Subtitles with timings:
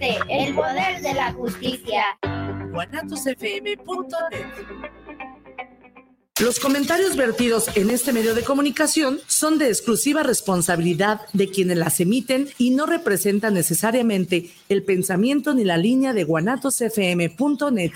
[0.00, 2.02] El poder de la justicia.
[6.40, 12.00] Los comentarios vertidos en este medio de comunicación son de exclusiva responsabilidad de quienes las
[12.00, 17.92] emiten y no representan necesariamente el pensamiento ni la línea de guanatosfm.net.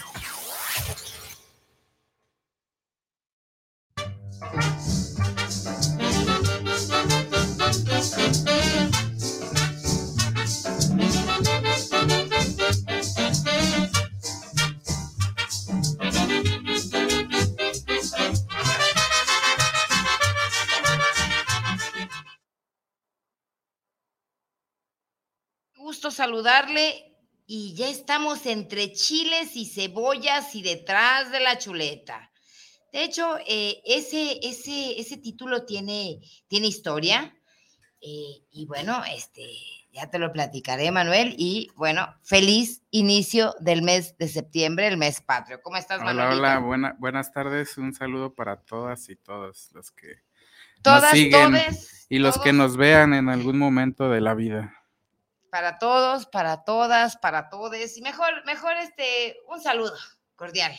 [26.04, 32.30] Gusto saludarle y ya estamos entre chiles y cebollas y detrás de la chuleta.
[32.92, 37.34] De hecho, eh, ese, ese, ese título tiene, tiene historia.
[38.02, 39.48] eh, y bueno, este,
[39.94, 41.34] ya te lo platicaré, Manuel.
[41.38, 45.62] Y bueno, feliz inicio del mes de septiembre, el mes patrio.
[45.62, 46.38] ¿Cómo estás, Hola, Manuel?
[46.38, 47.78] hola, buena- buenas tardes.
[47.78, 52.52] Un saludo para todas y todos los que nos Todas, siguen todes, y los que
[52.52, 54.82] nos vean en algún momento de la vida.
[55.54, 57.96] Para todos, para todas, para todes.
[57.96, 59.94] Y mejor, mejor este, un saludo
[60.34, 60.72] cordial.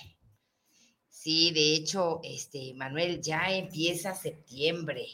[1.08, 5.08] Sí, de hecho, este, Manuel, ya empieza septiembre.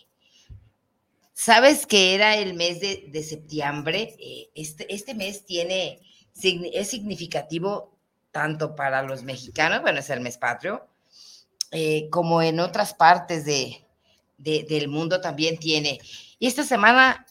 [1.34, 4.16] ¿Sabes que era el mes de, septiembre?
[4.18, 6.00] Eh, este, este mes tiene,
[6.74, 7.96] es significativo
[8.32, 10.88] tanto para los mexicanos, bueno, es el mes patrio,
[11.70, 13.86] eh, como en otras partes de-
[14.40, 16.00] del mundo también tiene.
[16.40, 17.28] Y esta semana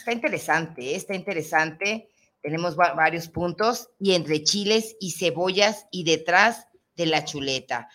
[0.00, 0.96] Está interesante, ¿eh?
[0.96, 2.08] está interesante.
[2.42, 7.88] Tenemos va- varios puntos y entre chiles y cebollas y detrás de la chuleta.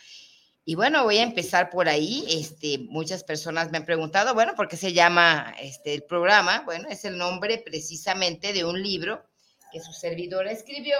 [0.63, 2.25] Y bueno, voy a empezar por ahí.
[2.29, 6.61] Este, muchas personas me han preguntado, bueno, ¿por qué se llama este, el programa?
[6.65, 9.23] Bueno, es el nombre precisamente de un libro
[9.71, 10.95] que su servidora escribió.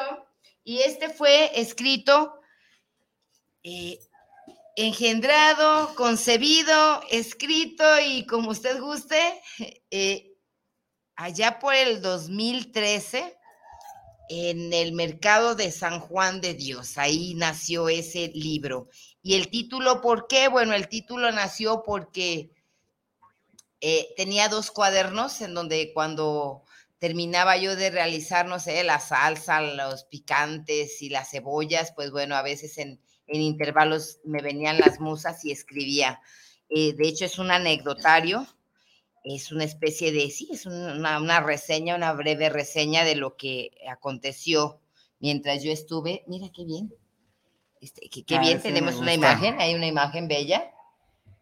[0.63, 2.39] Y este fue escrito,
[3.63, 3.99] eh,
[4.75, 9.19] engendrado, concebido, escrito y como usted guste,
[9.91, 10.31] eh,
[11.15, 13.37] allá por el 2013
[14.29, 16.97] en el mercado de San Juan de Dios.
[16.97, 18.89] Ahí nació ese libro.
[19.21, 20.47] Y el título, ¿por qué?
[20.47, 22.51] Bueno, el título nació porque
[23.81, 26.63] eh, tenía dos cuadernos en donde cuando
[26.97, 32.35] terminaba yo de realizar, no sé, la salsa, los picantes y las cebollas, pues bueno,
[32.35, 36.19] a veces en, en intervalos me venían las musas y escribía.
[36.69, 38.47] Eh, de hecho, es un anecdotario
[39.25, 43.71] es una especie de, sí, es una, una, reseña, una breve reseña de lo que
[43.89, 44.79] aconteció
[45.19, 46.23] mientras yo estuve.
[46.27, 46.93] Mira qué bien.
[47.81, 50.71] Este, qué, qué Ah, bien, tenemos una imagen, hay una imagen bella.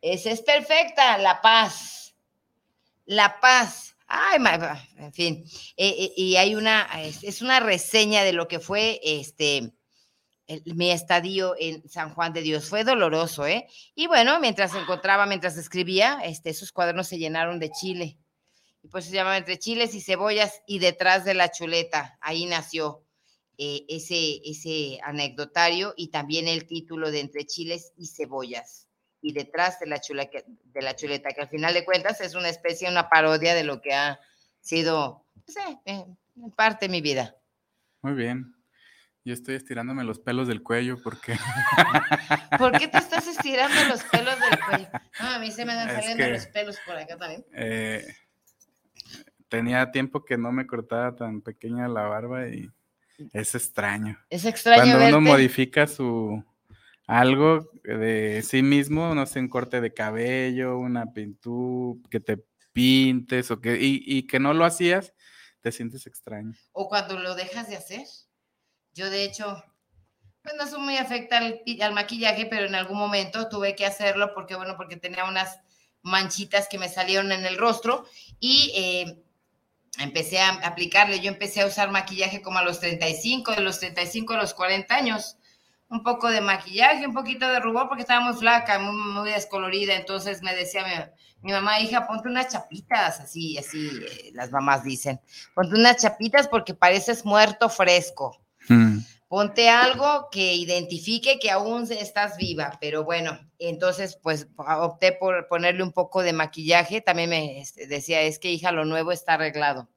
[0.02, 2.16] Esa es perfecta, la paz.
[3.06, 3.96] La paz.
[4.08, 4.40] Ay,
[4.98, 5.46] en fin.
[5.76, 9.74] Eh, eh, y hay una, es una reseña de lo que fue este
[10.66, 12.70] mi estadio en San Juan de Dios.
[12.70, 13.68] Fue doloroso, ¿eh?
[13.96, 18.18] Y bueno, mientras encontraba, mientras escribía, este, esos cuadernos se llenaron de chile.
[18.81, 22.18] Y pues se llama Entre chiles y cebollas y detrás de la chuleta.
[22.22, 23.06] Ahí nació
[23.58, 28.88] eh, ese, ese anecdotario y también el título de Entre chiles y cebollas.
[29.22, 33.56] Y detrás de la, chuleta, que al final de cuentas es una especie, una parodia
[33.56, 34.20] de lo que ha
[34.60, 36.06] sido, no sé, eh,
[36.58, 37.38] parte mi vida.
[38.02, 38.54] Muy bien.
[39.26, 41.38] Yo estoy estirándome los pelos del cuello porque
[42.58, 44.88] ¿Por qué te estás estirando los pelos del cuello?
[45.20, 47.46] No, a mí se me Es saliendo que- los pelos por acá también.
[47.54, 48.06] eh,
[49.48, 52.70] tenía tiempo que no me cortaba tan pequeña la barba y
[53.32, 54.18] es extraño.
[54.30, 55.16] Es extraño Cuando verte.
[55.18, 56.44] uno modifica su
[57.08, 63.52] algo de sí mismo, no sé, un corte de cabello, una pintura, que te pintes
[63.52, 65.14] o que y, y que no lo hacías,
[65.62, 66.54] te sientes extraño.
[66.72, 68.02] O cuando lo dejas de hacer.
[68.94, 69.64] Yo, de hecho,
[70.44, 74.34] pues no soy muy afecta al, al maquillaje, pero en algún momento tuve que hacerlo
[74.34, 75.59] porque, bueno, porque tenía unas
[76.04, 78.06] manchitas que me salieron en el rostro
[78.40, 79.24] y eh,
[80.00, 81.22] empecé a aplicarle.
[81.22, 84.94] Yo empecé a usar maquillaje como a los 35, de los 35 a los 40
[84.94, 85.38] años.
[85.90, 89.95] Un poco de maquillaje, un poquito de rubor porque estaba muy flaca, muy, descolorida.
[89.95, 94.84] Entonces me decía mi, mi mamá, hija, ponte unas chapitas, así, así eh, las mamás
[94.84, 95.22] dicen.
[95.54, 98.43] Ponte unas chapitas porque pareces muerto fresco.
[98.69, 99.00] Mm.
[99.27, 105.81] Ponte algo que identifique que aún estás viva, pero bueno, entonces pues opté por ponerle
[105.81, 107.01] un poco de maquillaje.
[107.01, 109.89] También me este, decía, es que hija, lo nuevo está arreglado.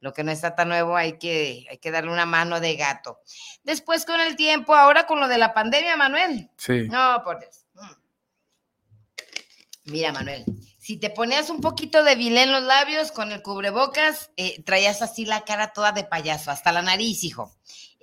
[0.00, 3.20] Lo que no está tan nuevo hay que, hay que darle una mano de gato.
[3.62, 6.50] Después con el tiempo, ahora con lo de la pandemia, Manuel.
[6.56, 6.88] Sí.
[6.88, 7.66] No, por Dios.
[7.74, 7.92] Mm.
[9.92, 10.44] Mira, Manuel,
[10.80, 15.02] si te ponías un poquito de vilé en los labios con el cubrebocas, eh, traías
[15.02, 17.54] así la cara toda de payaso, hasta la nariz, hijo.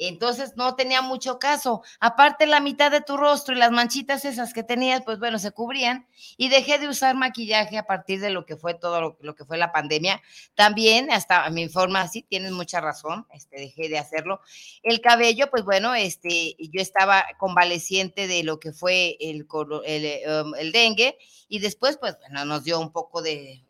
[0.01, 1.84] Entonces no tenía mucho caso.
[2.00, 5.51] Aparte, la mitad de tu rostro y las manchitas esas que tenías, pues bueno, se
[5.51, 6.07] cubrían.
[6.38, 9.57] Y dejé de usar maquillaje a partir de lo que fue todo lo, que fue
[9.57, 10.22] la pandemia.
[10.56, 14.40] También, hasta a mi forma, sí, tienes mucha razón, este, dejé de hacerlo.
[14.84, 19.46] El cabello, pues bueno, este, yo estaba convaleciente de lo que fue el,
[19.86, 21.18] el, um, el dengue.
[21.50, 23.66] Y después, pues bueno, nos dio un poco de,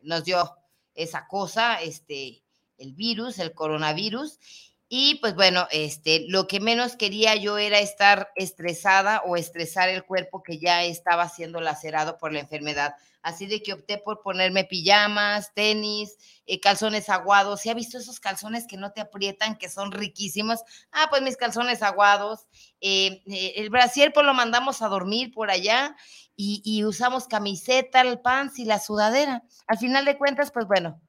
[0.00, 0.50] nos dio
[0.94, 2.42] esa cosa, este,
[2.78, 4.38] el virus, el coronavirus
[4.88, 10.04] y pues bueno, este, lo que menos quería yo era estar estresada o estresar el
[10.04, 12.94] cuerpo que ya estaba siendo lacerado por la enfermedad.
[13.22, 16.14] Así de que opté por ponerme pijamas, tenis,
[16.46, 17.62] eh, calzones aguados.
[17.62, 20.60] ¿Se ha visto esos calzones que no te aprietan, que son riquísimos?
[20.92, 22.46] Ah, pues mis calzones aguados.
[22.82, 25.96] Eh, eh, el brasier pues lo mandamos a dormir por allá
[26.36, 29.42] y, usamos camiseta, el pants y la sudadera.
[29.66, 31.00] Al final de cuentas, pues bueno,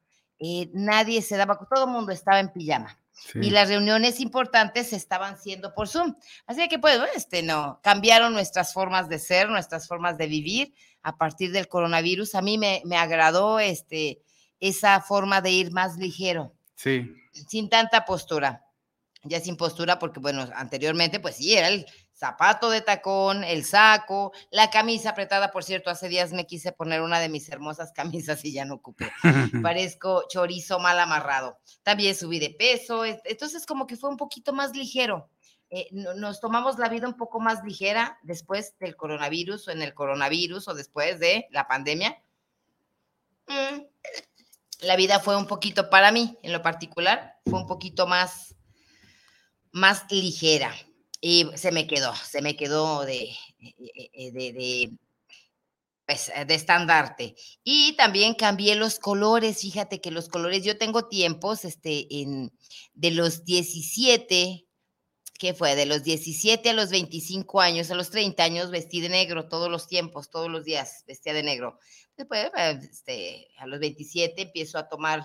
[0.72, 2.98] nadie se daba, todo el mundo estaba en pijama.
[3.34, 6.14] Y las reuniones importantes estaban siendo por Zoom.
[6.46, 11.16] Así que, pues, este, no, cambiaron nuestras formas de ser, nuestras formas de vivir a
[11.16, 12.34] partir del coronavirus.
[12.34, 14.20] A mí me, me agradó este,
[14.60, 16.54] esa forma de ir más ligero.
[16.74, 17.10] Sí.
[17.32, 18.64] Sin tanta postura.
[19.22, 21.86] Ya sin postura, porque, bueno, anteriormente, pues sí, era el
[22.16, 25.50] zapato de tacón, el saco, la camisa apretada.
[25.50, 28.74] Por cierto, hace días me quise poner una de mis hermosas camisas y ya no
[28.74, 29.12] ocupé.
[29.62, 31.58] Parezco chorizo mal amarrado.
[31.82, 35.28] También subí de peso, entonces como que fue un poquito más ligero.
[35.68, 39.94] Eh, nos tomamos la vida un poco más ligera después del coronavirus o en el
[39.94, 42.22] coronavirus o después de la pandemia.
[43.48, 43.82] Mm,
[44.82, 48.54] la vida fue un poquito para mí, en lo particular, fue un poquito más,
[49.72, 50.72] más ligera.
[51.28, 53.24] Y se me quedó, se me quedó de,
[53.58, 54.92] eh, eh, de, de,
[56.06, 57.34] pues, de estandarte.
[57.64, 62.52] Y también cambié los colores, fíjate que los colores, yo tengo tiempos, este, en,
[62.94, 64.66] de los 17,
[65.36, 65.74] ¿qué fue?
[65.74, 69.68] De los 17 a los 25 años, a los 30 años vestí de negro todos
[69.68, 71.80] los tiempos, todos los días vestía de negro.
[72.16, 72.52] Después,
[72.88, 75.24] este, a los 27 empiezo a tomar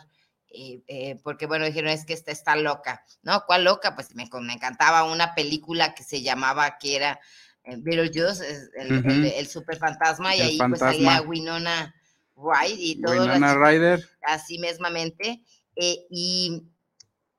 [0.54, 3.44] eh, eh, porque bueno, dijeron, es que esta está loca, ¿no?
[3.46, 3.96] ¿Cuál loca?
[3.96, 7.20] Pues me, me encantaba una película que se llamaba, que era
[7.64, 11.96] eh, Beetlejuice, el, el, super fantasma, y ahí pues salía Winona
[12.36, 13.14] Ryder y todo.
[13.14, 14.10] Winona Ryder.
[14.24, 15.42] Así mesmamente,
[15.76, 16.64] y,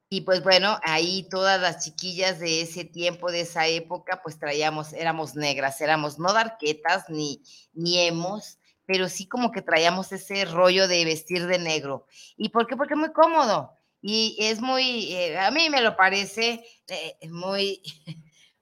[0.08, 4.92] y pues bueno, ahí todas las chiquillas de ese tiempo, de esa época, pues traíamos,
[4.92, 7.42] éramos negras, éramos no darquetas ni,
[7.72, 8.58] ni hemos,
[8.92, 12.06] pero sí como que traíamos ese rollo de vestir de negro.
[12.36, 12.76] ¿Y por qué?
[12.76, 17.80] Porque es muy cómodo y es muy, eh, a mí me lo parece eh, muy,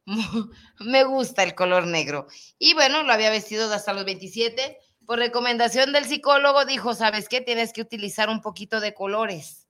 [0.79, 2.29] me gusta el color negro.
[2.61, 4.79] Y bueno, lo había vestido hasta los 27.
[5.05, 7.41] Por recomendación del psicólogo dijo, ¿sabes qué?
[7.41, 9.67] Tienes que utilizar un poquito de colores.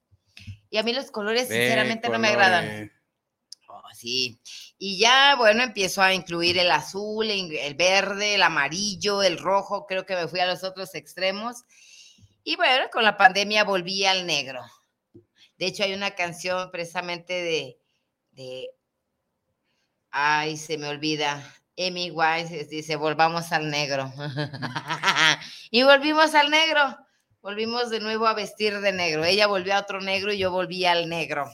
[0.68, 2.92] Y a mí los colores sinceramente no me agradan.
[3.90, 4.40] Oh, sí.
[4.78, 10.06] Y ya, bueno, empiezo a incluir el azul, el verde, el amarillo, el rojo, creo
[10.06, 11.64] que me fui a los otros extremos.
[12.44, 14.62] Y bueno, con la pandemia volví al negro.
[15.58, 17.78] De hecho, hay una canción precisamente de,
[18.32, 18.70] de
[20.10, 21.42] ay, se me olvida,
[21.76, 24.12] Amy Wise dice, volvamos al negro.
[25.70, 26.96] y volvimos al negro,
[27.42, 29.24] volvimos de nuevo a vestir de negro.
[29.24, 31.50] Ella volvió a otro negro y yo volví al negro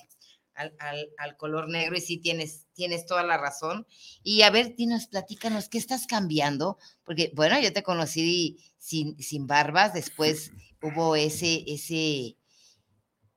[0.56, 3.86] al, color negro y sí tienes, tienes toda la razón.
[4.22, 6.78] Y a ver, dinos, platícanos, ¿qué estás cambiando?
[7.04, 12.36] Porque, bueno, yo te conocí sin, sin barbas, después hubo ese, ese,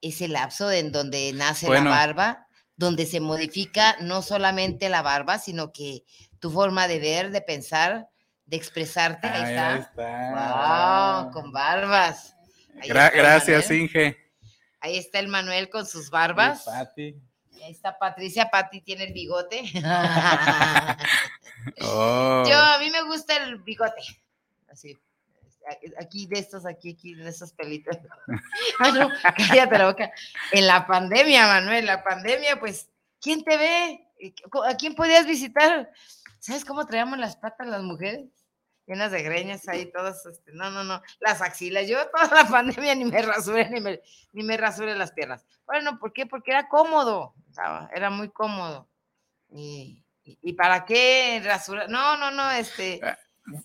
[0.02, 5.72] ese lapso en donde nace la barba, donde se modifica no solamente la barba, sino
[5.72, 6.06] que
[6.40, 8.08] tu forma de ver, de pensar,
[8.46, 11.24] de expresarte, ahí, está.
[11.24, 12.36] Wow, con barbas.
[12.88, 14.29] gracias, Inge.
[14.82, 16.68] Ahí está el Manuel con sus barbas.
[16.68, 19.64] Ahí está Patricia, Pati tiene el bigote.
[21.82, 22.44] Oh.
[22.48, 24.02] Yo, a mí me gusta el bigote.
[24.72, 24.98] Así.
[26.00, 27.98] Aquí de estos, aquí, aquí, de esos pelitos.
[29.38, 30.12] cállate la boca.
[30.54, 32.90] En la pandemia, Manuel, la pandemia, pues,
[33.22, 34.08] ¿quién te ve?
[34.66, 35.92] ¿A quién podías visitar?
[36.40, 38.30] ¿Sabes cómo traíamos las patas las mujeres?
[38.90, 41.88] Llenas de greñas ahí, todas, este, no, no, no, las axilas.
[41.88, 44.02] Yo toda la pandemia ni me rasuré, ni me,
[44.34, 45.46] ni me rasuré las piernas.
[45.66, 46.26] Bueno, ¿por qué?
[46.26, 47.36] Porque era cómodo,
[47.94, 48.90] era muy cómodo.
[49.52, 51.90] Y, y, para qué rasurar?
[51.90, 53.00] No, no, no, este...
[53.04, 53.18] Ah,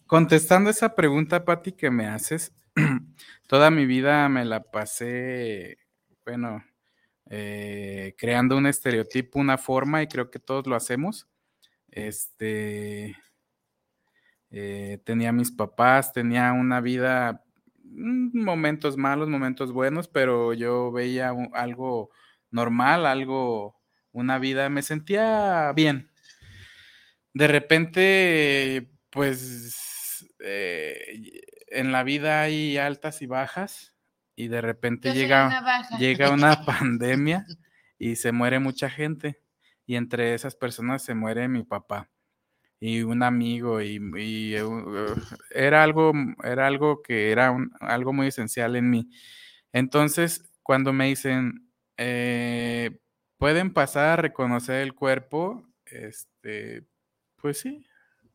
[0.07, 2.53] contestando esa pregunta, Patti, que me haces,
[3.49, 5.79] toda mi vida me la pasé,
[6.25, 6.65] bueno,
[7.31, 11.27] eh, creando un estereotipo, una forma, y creo que todos lo hacemos.
[11.91, 13.17] Este,
[14.57, 17.43] eh, tenía mis papás, tenía una vida
[17.83, 22.11] mm, momentos malos, momentos buenos, pero yo veía algo
[22.53, 23.77] normal, algo,
[24.13, 26.09] una vida, me sentía bien.
[27.33, 33.97] De repente, pues, eh, en la vida hay altas y bajas
[34.37, 37.45] y de repente llega, llega una pandemia
[37.99, 39.43] y se muere mucha gente
[39.85, 42.09] y entre esas personas se muere mi papá
[42.87, 43.97] y un amigo y,
[44.55, 44.63] eh,
[45.51, 46.13] era algo
[46.43, 49.09] era algo que era algo muy esencial en mí.
[49.73, 52.99] Entonces cuando me dicen eh,
[53.39, 56.85] pueden pasar a reconocer el cuerpo este
[57.37, 57.87] pues sí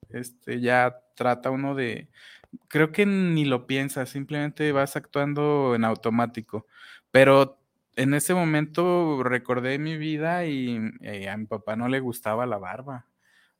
[0.10, 2.10] este ya trata uno de
[2.70, 6.65] creo que ni lo piensas simplemente vas actuando en automático.
[7.12, 7.60] Pero
[7.96, 10.77] en ese momento recordé mi vida y,
[11.29, 13.06] a mi papá no le gustaba la barba.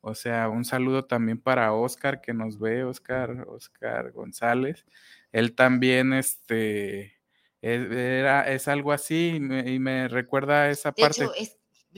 [0.02, 4.86] O sea, un saludo también para Oscar que nos ve, Oscar, Oscar González.
[5.32, 7.20] Él también, este,
[7.62, 11.28] e, era, es algo así y me, recuerda esa parte.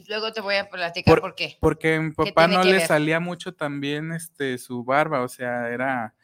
[0.07, 1.57] luego te voy a platicar por, qué.
[1.59, 6.15] Porque a mi papá no le salía mucho también este, su barba, o sea, era...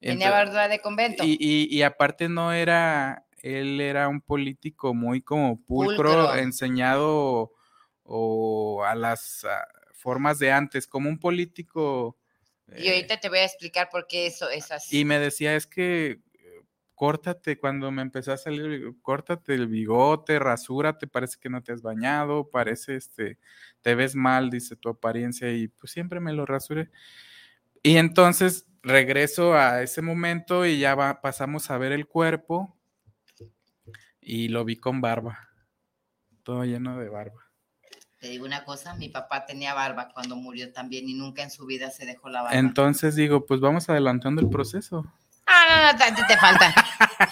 [0.00, 1.24] Tenía barba de convento.
[1.24, 7.52] Y, y, y aparte no era, él era un político muy como pulcro, enseñado
[8.04, 9.44] o a las
[9.98, 12.16] formas de antes, como un político.
[12.76, 15.00] y ahorita eh te voy a explicar por qué eso es así.
[15.00, 16.62] Y me decía, es que eh,
[16.94, 21.82] córtate cuando me empezó a salir, córtate el bigote, rasúrate, parece que no te has
[21.82, 23.38] bañado, parece este,
[23.82, 26.90] te ves mal, dice tu apariencia, y pues siempre me lo rasuré.
[27.82, 32.76] Y entonces regreso a ese momento y ya pasamos a ver el cuerpo
[34.20, 35.48] y lo vi con barba,
[36.42, 37.47] todo lleno de barba.
[38.18, 41.66] Te digo una cosa, mi papá tenía barba cuando murió también y nunca en su
[41.66, 42.58] vida se dejó la barba.
[42.58, 45.04] Entonces digo, pues vamos adelantando el proceso.
[45.50, 46.72] Ah, no, no, te, faltan.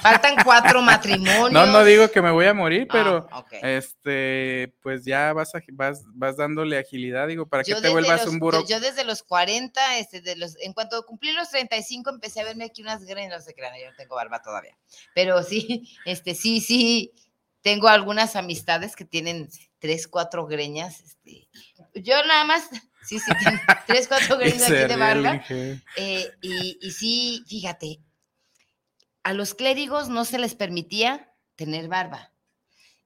[0.00, 1.52] faltan cuatro matrimonios.
[1.52, 6.02] No, no digo que me voy a morir, pero ah, este, pues ya vas, vas,
[6.14, 8.64] vas dándole agilidad, digo, para que te vuelvas un burro.
[8.66, 12.64] Yo, desde los 40, este, de los, en cuanto cumplí los 35, empecé a verme
[12.64, 14.76] aquí unas greñas, no sé qué, yo no tengo barba todavía.
[15.14, 17.12] Pero sí, este, sí, sí,
[17.60, 21.00] tengo algunas amistades que tienen tres, cuatro greñas.
[21.00, 21.48] Este,
[21.94, 22.68] yo nada más
[23.06, 23.32] Sí, sí,
[23.86, 25.44] tres, cuatro greñas aquí de barba.
[25.48, 28.00] Eh, y, y, sí, fíjate,
[29.22, 32.32] a los clérigos no se les permitía tener barba.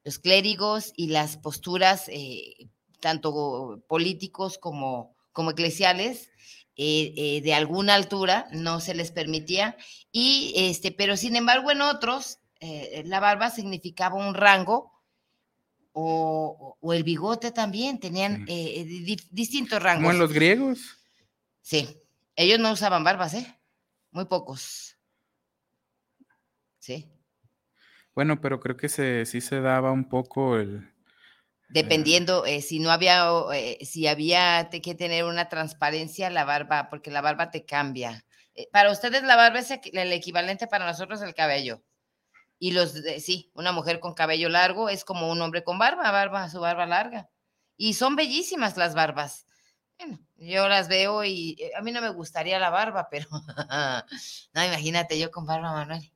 [0.04, 2.68] Los clérigos y las posturas, eh,
[3.00, 6.30] tanto políticos como, como eclesiales,
[6.76, 9.76] eh, eh, de alguna altura no se les permitía.
[10.12, 14.92] Y este, pero sin embargo, en otros, la barba significaba un rango.
[16.02, 18.46] O, el bigote también, tenían
[19.30, 20.02] distintos rangos.
[20.02, 20.98] Como en los griegos.
[21.60, 22.00] Sí,
[22.36, 23.60] ellos no usaban barbas, ¿eh?
[24.10, 24.96] Muy pocos.
[26.78, 27.06] Sí.
[28.14, 30.76] Bueno, pero creo que se, sí se daba un poco el...
[30.76, 30.92] Eh,
[31.68, 37.10] Dependiendo, eh, si no había, eh, si había que tener una transparencia, la barba, porque
[37.10, 38.24] la barba te cambia.
[38.72, 41.82] para ustedes la barba es el equivalente para nosotros el cabello.
[42.62, 46.48] Y los, sí, una mujer con cabello largo es como un hombre con barba, barba,
[46.50, 47.30] su barba larga.
[47.78, 49.46] Y son bellísimas las barbas.
[49.98, 53.28] Bueno, yo las veo y a mí no me gustaría la barba, pero
[54.52, 56.12] no, imagínate yo con barba, Manuel.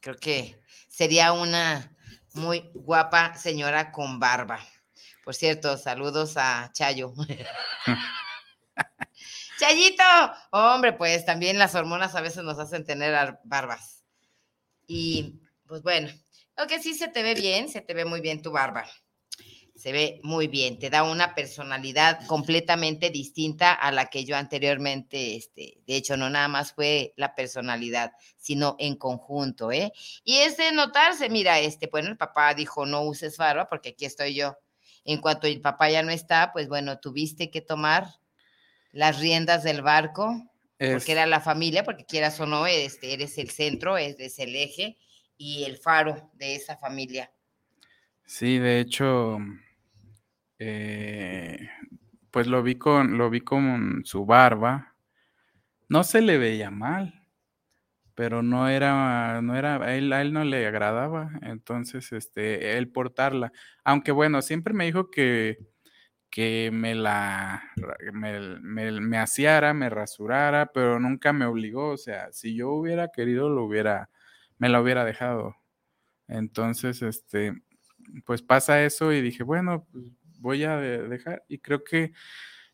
[0.00, 1.96] Creo que sería una
[2.34, 4.60] muy guapa señora con barba.
[5.24, 7.14] Por cierto, saludos a Chayo.
[9.58, 10.02] Chayito,
[10.50, 14.04] hombre, pues también las hormonas a veces nos hacen tener barbas.
[14.86, 16.08] Y pues bueno,
[16.56, 18.86] lo que sí se te ve bien, se te ve muy bien tu barba
[19.74, 25.36] se ve muy bien, te da una personalidad completamente distinta a la que yo anteriormente,
[25.36, 29.92] este, de hecho, no nada más fue la personalidad, sino en conjunto, ¿eh?
[30.22, 34.04] Y es de notarse, mira, este, bueno, el papá dijo, no uses barba porque aquí
[34.04, 34.56] estoy yo.
[35.04, 38.06] En cuanto el papá ya no está, pues bueno, tuviste que tomar
[38.94, 40.48] las riendas del barco,
[40.78, 44.96] porque era la familia, porque quieras o no, este, eres el centro, eres el eje
[45.36, 47.30] y el faro de esa familia.
[48.24, 49.38] Sí, de hecho,
[50.60, 51.68] eh,
[52.30, 54.94] pues lo vi con, lo vi con su barba.
[55.88, 57.26] No se le veía mal,
[58.14, 61.32] pero no era, no era, a él, a él no le agradaba.
[61.42, 63.52] Entonces, este, él portarla.
[63.82, 65.58] Aunque bueno, siempre me dijo que,
[66.34, 67.62] que me la,
[68.12, 71.90] me, me, me aseara, me rasurara, pero nunca me obligó.
[71.90, 74.10] O sea, si yo hubiera querido, lo hubiera,
[74.58, 75.54] me la hubiera dejado.
[76.28, 77.62] Entonces, este,
[78.24, 80.06] pues pasa eso y dije, bueno, pues
[80.40, 81.44] voy a dejar.
[81.48, 82.12] Y creo que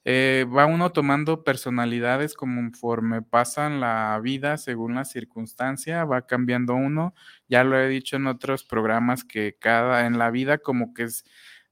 [0.04, 7.14] eh, va uno tomando personalidades conforme pasan la vida según la circunstancia, va cambiando uno.
[7.48, 11.24] Ya lo he dicho en otros programas que cada, en la vida como que es,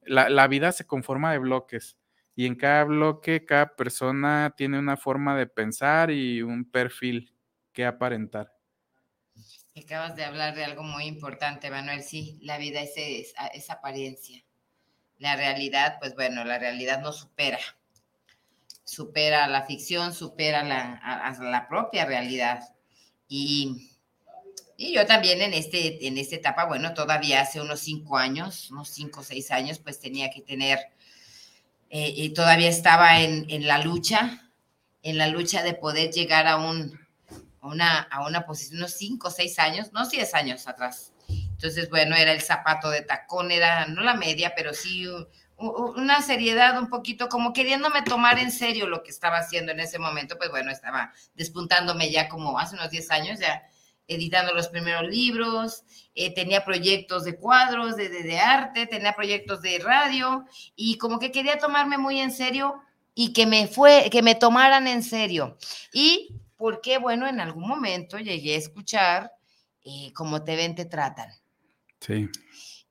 [0.09, 1.97] la, la vida se conforma de bloques
[2.39, 7.33] y en cada bloque, cada persona tiene una forma de pensar y un perfil
[7.73, 8.53] que aparentar.
[9.75, 12.01] Acabas de hablar de algo muy importante, Manuel.
[12.01, 14.41] Sí, la vida es, es, apariencia.
[15.17, 17.59] La realidad, pues bueno, la realidad no supera.
[18.85, 22.61] Supera la ficción, supera la, la propia realidad.
[23.27, 23.88] Y,
[24.79, 28.89] y, yo también en, este, en esta etapa, bueno, todavía hace unos cinco años, unos
[28.89, 30.79] cinco o seis años, pues tenía que tener,
[31.89, 34.49] eh, y todavía estaba en, en la lucha,
[35.03, 36.99] en la lucha de poder llegar a un,
[37.61, 41.13] a una, a una posición, unos 5 o 6 años, no 10 años atrás.
[41.27, 45.05] Entonces, bueno, era el zapato de tacón, era no la media, pero sí
[45.57, 49.99] una seriedad un poquito, como queriéndome tomar en serio lo que estaba haciendo en ese
[49.99, 53.61] momento, pues bueno, estaba despuntándome ya como hace unos 10 años, ya
[54.09, 55.83] editando los primeros libros,
[56.15, 61.19] eh, tenía proyectos de cuadros, de, de, de, arte, tenía proyectos de radio y como
[61.19, 62.81] que quería tomarme muy en serio
[63.15, 65.57] y que me fue, que me tomaran en serio.
[65.93, 69.31] Y porque, bueno, en algún momento llegué a escuchar
[69.85, 71.29] eh, cómo te ven, te tratan.
[72.01, 72.27] Sí.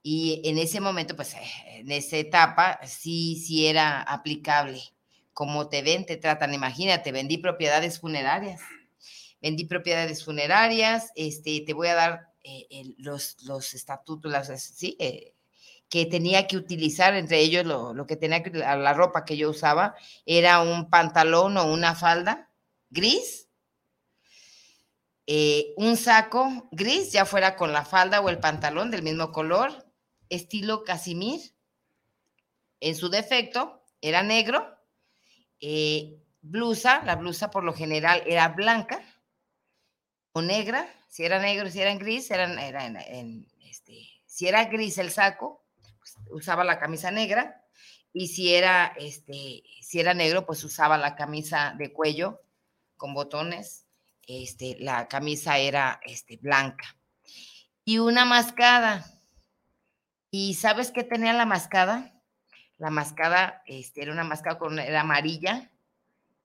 [0.02, 1.40] Y en ese momento, pues, eh,
[1.80, 4.80] en esa etapa, sí, sí era aplicable.
[5.32, 6.54] Como te ven, te tratan.
[6.54, 8.60] Imagínate, vendí propiedades funerarias.
[9.40, 14.96] Vendí propiedades funerarias, este, te voy a dar eh, los, los estatutos, las, sí,
[15.88, 19.50] que tenía que utilizar, entre ellos lo, lo que tenía que, la ropa que yo
[19.50, 19.94] usaba,
[20.26, 22.50] era un pantalón o una falda
[22.90, 23.48] gris,
[25.30, 29.86] eh, un saco gris, ya fuera con la falda o el pantalón del mismo color,
[30.30, 31.54] estilo casimir.
[32.80, 34.74] En su defecto era negro.
[35.60, 39.02] Eh, blusa, la blusa por lo general era blanca
[40.42, 40.88] negra.
[41.08, 42.86] Si era negro, si era en gris, eran, era
[43.62, 45.64] este, si era gris el saco,
[45.98, 47.64] pues, usaba la camisa negra.
[48.12, 52.40] Y si era, este, si era negro, pues usaba la camisa de cuello
[52.96, 53.88] con botones
[54.28, 56.96] este, la camisa era este, blanca.
[57.84, 59.06] Y una mascada.
[60.30, 62.12] ¿Y sabes qué tenía la mascada?
[62.76, 65.72] La mascada este, era una mascada con, era amarilla,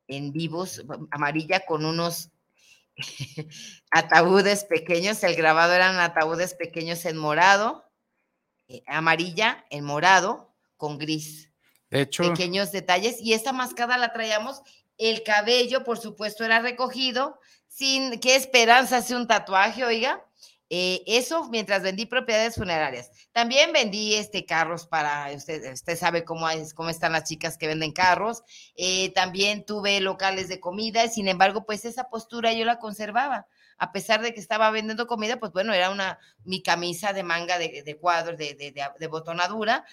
[0.07, 2.31] en vivos, amarilla con unos
[3.91, 5.23] ataúdes pequeños.
[5.23, 7.89] El grabado eran ataúdes pequeños en morado,
[8.67, 11.51] eh, amarilla, en morado, con gris.
[11.89, 12.23] De hecho.
[12.23, 13.19] Pequeños detalles.
[13.19, 14.61] Y esta mascada la traíamos.
[14.97, 20.23] El cabello, por supuesto, era recogido sin qué esperanza hace un tatuaje, oiga.
[20.75, 23.11] Eh, eso mientras vendí propiedades funerarias.
[23.31, 27.67] También vendí este carros para, usted, usted sabe cómo, es, cómo están las chicas que
[27.67, 28.41] venden carros.
[28.75, 33.45] Eh, también tuve locales de comida, sin embargo, pues esa postura yo la conservaba.
[33.77, 37.59] A pesar de que estaba vendiendo comida, pues bueno, era una, mi camisa de manga
[37.59, 39.85] de, de cuadros, de, de, botonadura,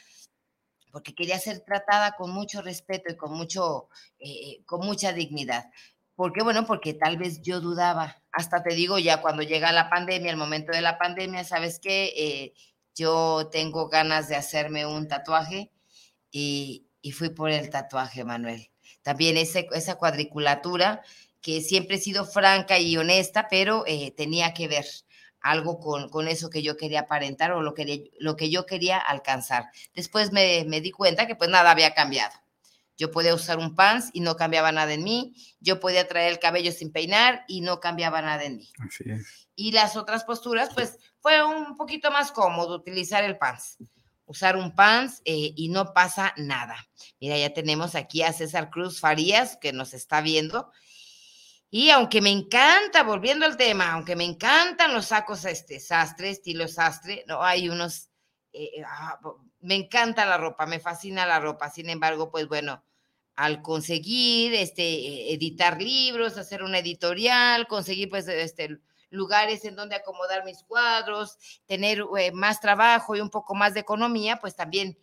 [0.93, 5.67] porque quería ser tratada con mucho respeto y con mucho, eh, con mucha dignidad.
[6.21, 6.43] ¿Por qué?
[6.43, 8.23] Bueno, porque tal vez yo dudaba.
[8.31, 12.13] Hasta te digo, ya cuando llega la pandemia, el momento de la pandemia, ¿sabes qué?
[12.15, 12.53] Eh,
[12.95, 15.71] yo tengo ganas de hacerme un tatuaje
[16.31, 18.69] y, fui por el tatuaje, Manuel.
[19.01, 21.01] También esa cuadriculatura
[21.41, 24.85] que siempre he sido franca y honesta, pero eh, tenía que ver
[25.41, 29.71] algo con, eso que yo quería aparentar o lo que, lo que yo quería alcanzar.
[29.95, 32.35] Después me, me di cuenta que pues nada había cambiado.
[33.01, 35.35] Yo podía usar un pants y no cambiaba nada en mí.
[35.59, 38.71] Yo podía traer el cabello sin peinar y no cambiaba nada en mí.
[38.79, 39.49] Así es.
[39.55, 43.79] Y las otras posturas, pues fue un poquito más cómodo utilizar el pants.
[44.27, 46.77] Usar un pants eh, y no pasa nada.
[47.19, 50.71] Mira, ya tenemos aquí a César Cruz Farías que nos está viendo.
[51.71, 56.69] Y aunque me encanta, volviendo al tema, aunque me encantan los sacos este, sastre, estilo
[56.69, 58.11] sastre, no hay unos,
[58.53, 59.19] eh, eh, ah,
[59.61, 61.71] me encanta la ropa, me fascina la ropa.
[61.71, 62.85] Sin embargo, pues bueno,
[63.41, 70.45] al conseguir este, editar libros, hacer una editorial, conseguir pues este, lugares en donde acomodar
[70.45, 74.99] mis cuadros, tener eh, más trabajo y un poco más de economía, pues también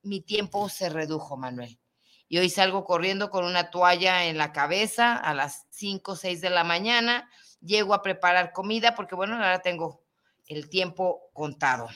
[0.00, 1.78] mi tiempo se redujo, Manuel.
[2.26, 6.40] Y hoy salgo corriendo con una toalla en la cabeza a las 5 o 6
[6.40, 7.28] de la mañana,
[7.60, 10.02] llego a preparar comida porque, bueno, ahora tengo
[10.46, 11.88] el tiempo contado.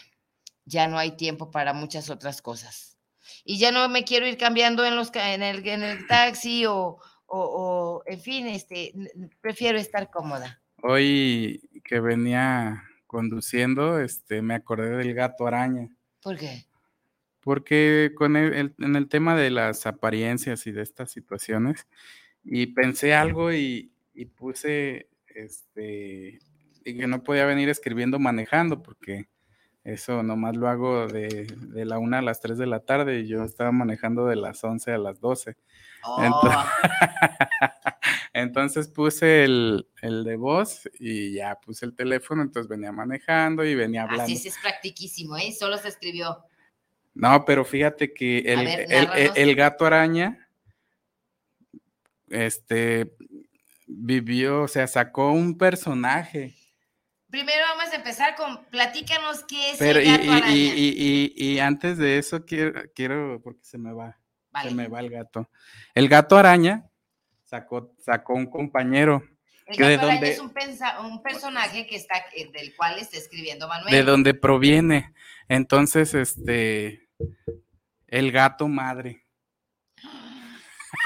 [0.66, 2.98] Ya no hay tiempo para muchas otras cosas
[3.45, 6.99] y ya no me quiero ir cambiando en, los, en, el, en el taxi o,
[7.27, 8.93] o, en fin, este,
[9.41, 10.61] prefiero estar cómoda.
[10.83, 15.88] Hoy que venía conduciendo, este, me acordé del gato araña.
[16.23, 16.69] ¿Por qué?
[17.49, 21.87] porque con el, en el tema de las apariencias y de estas situaciones,
[22.45, 26.41] y pensé algo y, y puse, este,
[26.85, 29.29] y que no podía venir escribiendo manejando, porque
[29.85, 33.27] eso nomás lo hago de, de, la una a las 3 de la tarde y
[33.27, 35.57] yo estaba manejando de las 11 a las 12.
[36.19, 36.61] Entonces,
[38.33, 43.75] entonces, puse el, el, de voz y ya puse el teléfono, entonces venía manejando y
[43.75, 44.25] venía hablando.
[44.25, 45.53] Así es practiquísimo, ¿eh?
[45.53, 46.45] Solo se escribió.
[47.14, 50.49] No, pero fíjate que el, ver, el, el, gato araña,
[52.29, 53.17] este,
[53.87, 56.58] vivió, o sea, sacó un personaje
[57.31, 60.51] Primero vamos a empezar con, platícanos qué es el gato y, araña.
[60.51, 64.19] Y, y, antes de eso quiero, quiero porque se me va,
[64.51, 64.71] vale.
[64.71, 65.51] se me va el gato.
[65.95, 66.88] El gato araña
[67.45, 69.23] sacó, sacó un compañero.
[69.67, 73.69] El gato araña donde, es un, pensa, un, personaje que está, del cual está escribiendo
[73.69, 73.93] Manuel.
[73.93, 75.12] De donde proviene.
[75.49, 77.11] Entonces, este,
[78.07, 79.27] el gato madre.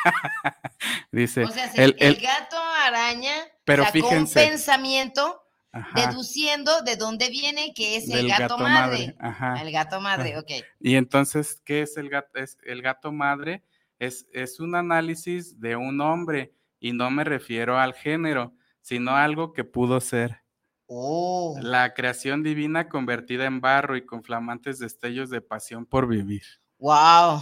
[1.10, 1.42] Dice.
[1.42, 5.41] O sea, el, el, el, gato araña pero sacó fíjense, un pensamiento
[5.72, 6.08] Ajá.
[6.08, 9.16] deduciendo de dónde viene que es el gato, gato, madre.
[9.18, 9.62] madre.
[9.62, 10.50] El gato madre, ok.
[10.78, 12.38] Y entonces, ¿qué es el gato?
[12.38, 13.64] Es, el gato madre
[13.98, 19.24] es, es un análisis de un hombre y no me refiero al género, sino a
[19.24, 20.42] algo que pudo ser.
[20.86, 21.58] Oh.
[21.62, 26.42] La creación divina convertida en barro y con flamantes destellos de pasión por vivir.
[26.78, 27.40] Wow.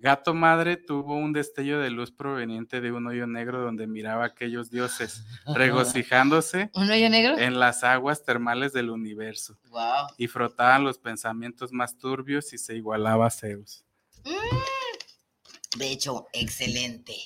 [0.00, 4.26] Gato Madre tuvo un destello de luz proveniente de un hoyo negro donde miraba a
[4.28, 7.36] aquellos dioses, regocijándose ¿Un hoyo negro?
[7.36, 9.58] en las aguas termales del universo.
[9.70, 10.06] Wow.
[10.16, 13.84] Y frotaban los pensamientos más turbios y se igualaba a Zeus.
[14.24, 15.78] Mm.
[15.78, 17.16] De hecho, excelente.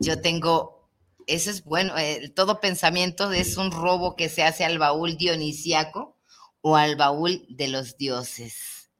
[0.00, 0.88] Yo tengo,
[1.26, 6.16] eso es bueno, eh, todo pensamiento es un robo que se hace al baúl dionisiaco
[6.62, 8.90] o al baúl de los dioses.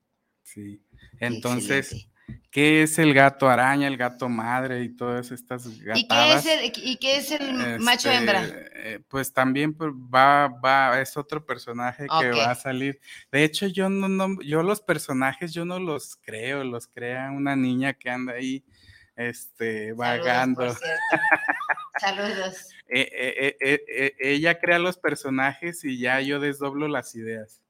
[0.42, 0.82] Sí,
[1.18, 1.92] entonces...
[1.92, 2.15] Excelente.
[2.50, 5.98] ¿Qué es el gato araña, el gato madre y todas estas gatadas?
[5.98, 8.42] ¿Y qué es el, y qué es el este, macho hembra?
[8.72, 12.98] Eh, pues también va, va, es otro personaje que va a salir.
[13.30, 17.54] De hecho, yo no, no, yo los personajes yo no los creo, los crea una
[17.56, 18.64] niña que anda ahí,
[19.16, 20.62] este, vagando.
[20.62, 21.26] Saludos, por cierto.
[22.00, 22.68] Saludos.
[22.88, 27.60] Eh, eh, ella crea los personajes y ya yo desdoblo las ideas.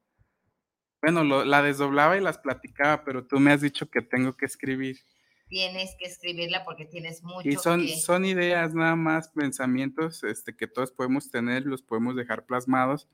[1.06, 4.44] Bueno, lo, la desdoblaba y las platicaba, pero tú me has dicho que tengo que
[4.44, 4.98] escribir.
[5.46, 7.96] Tienes que escribirla porque tienes mucho Y son, que...
[7.96, 13.08] son ideas nada más, pensamientos este, que todos podemos tener, los podemos dejar plasmados.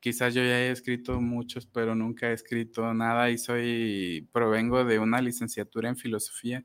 [0.00, 4.98] Quizás yo ya he escrito muchos, pero nunca he escrito nada y soy, provengo de
[4.98, 6.62] una licenciatura en filosofía.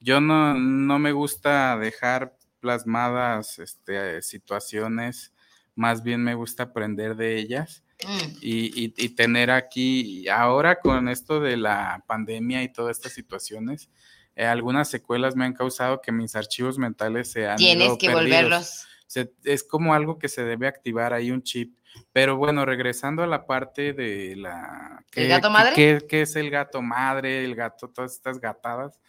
[0.00, 5.34] Yo no, no me gusta dejar plasmadas este, situaciones,
[5.74, 7.82] más bien me gusta aprender de ellas.
[8.04, 8.36] Mm.
[8.40, 13.88] Y, y, y, tener aquí, ahora con esto de la pandemia y todas estas situaciones,
[14.34, 18.06] eh, algunas secuelas me han causado que mis archivos mentales se han Tienes ido que
[18.08, 18.24] perdidos.
[18.24, 18.86] volverlos.
[19.06, 21.74] Se, es como algo que se debe activar ahí un chip.
[22.12, 25.02] Pero bueno, regresando a la parte de la...
[25.14, 25.72] ¿El gato madre?
[25.74, 27.42] ¿qué, ¿Qué es el gato madre?
[27.44, 29.00] El gato, todas estas gatadas.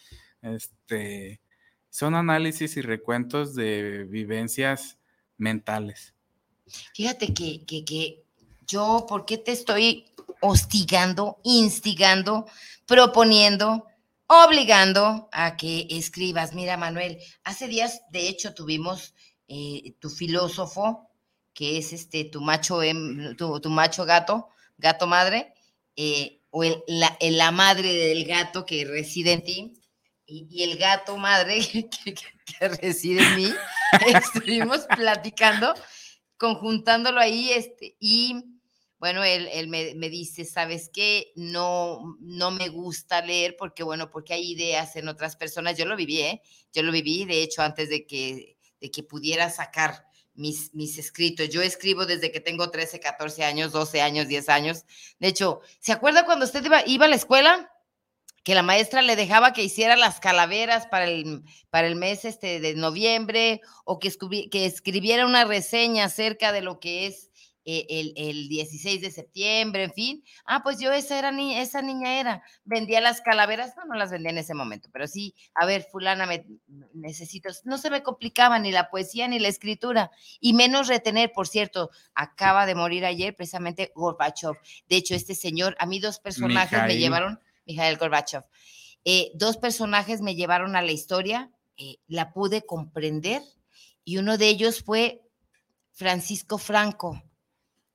[0.42, 1.42] Este,
[1.90, 4.98] son análisis y recuentos de vivencias
[5.36, 6.14] mentales.
[6.94, 8.24] Fíjate que, que, que
[8.68, 10.06] yo, ¿por qué te estoy
[10.42, 12.46] hostigando, instigando,
[12.86, 13.88] proponiendo,
[14.28, 16.54] obligando a que escribas?
[16.54, 19.16] Mira, Manuel, hace días, de hecho, tuvimos
[19.48, 21.10] eh, tu filósofo,
[21.54, 25.54] que es este tu macho, em, tu, tu, macho gato, gato madre,
[25.96, 29.74] eh, o el, la, la, madre del gato que reside en ti,
[30.26, 33.54] y, y el gato madre que, que, que reside en mí,
[34.14, 35.74] estuvimos platicando,
[36.38, 38.57] conjuntándolo ahí, este, y
[39.00, 41.32] bueno, él, él me, me, dice, ¿sabes qué?
[41.36, 45.78] No, no me gusta leer porque, bueno, porque hay ideas en otras personas.
[45.78, 46.42] Yo lo viví, ¿eh?
[46.74, 51.50] Yo lo viví, de hecho, antes de que, de que pudiera sacar mis, mis escritos.
[51.50, 54.86] Yo escribo desde que tengo 13, 14 años, 12 años, 10 años.
[55.20, 57.72] De hecho, ¿se acuerda cuando usted iba, iba a la escuela?
[58.48, 62.62] que la maestra le dejaba que hiciera las calaveras para el, para el mes este
[62.62, 64.10] de noviembre o que,
[64.50, 67.27] que escribiera una reseña acerca de lo que es
[67.68, 70.24] el, el, 16 de septiembre, en fin.
[70.46, 72.42] Ah, pues yo esa, era ni, esa niña era.
[72.64, 76.26] Vendía las calaveras, no, no las vendía en ese momento, pero sí, a ver, fulana,
[76.26, 76.46] me,
[76.94, 81.48] necesito, no se me complicaba ni la poesía ni la escritura, y menos retener, por
[81.48, 84.54] cierto, acaba de morir ayer precisamente Gorbachev.
[84.88, 86.88] De hecho, este señor, a mí dos personajes Mijail.
[86.88, 88.46] me llevaron, Mijael Gorbachev,
[89.04, 93.42] eh, dos personajes me llevaron a la historia, eh, la pude comprender,
[94.06, 95.22] y uno de ellos fue
[95.92, 97.22] Francisco Franco.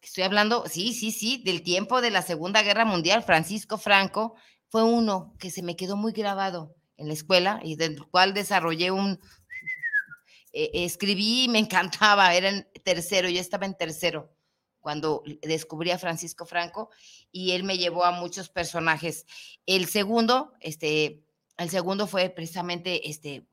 [0.02, 4.34] Estoy hablando, sí, sí, sí, del tiempo de la Segunda Guerra Mundial, Francisco Franco,
[4.68, 8.90] fue uno que se me quedó muy grabado en la escuela y del cual desarrollé
[8.90, 9.20] un,
[10.52, 14.34] eh, escribí y me encantaba, era en tercero, yo estaba en tercero
[14.80, 16.90] cuando descubrí a Francisco Franco
[17.30, 19.24] y él me llevó a muchos personajes.
[19.64, 21.22] El segundo, este,
[21.56, 23.46] el segundo fue precisamente este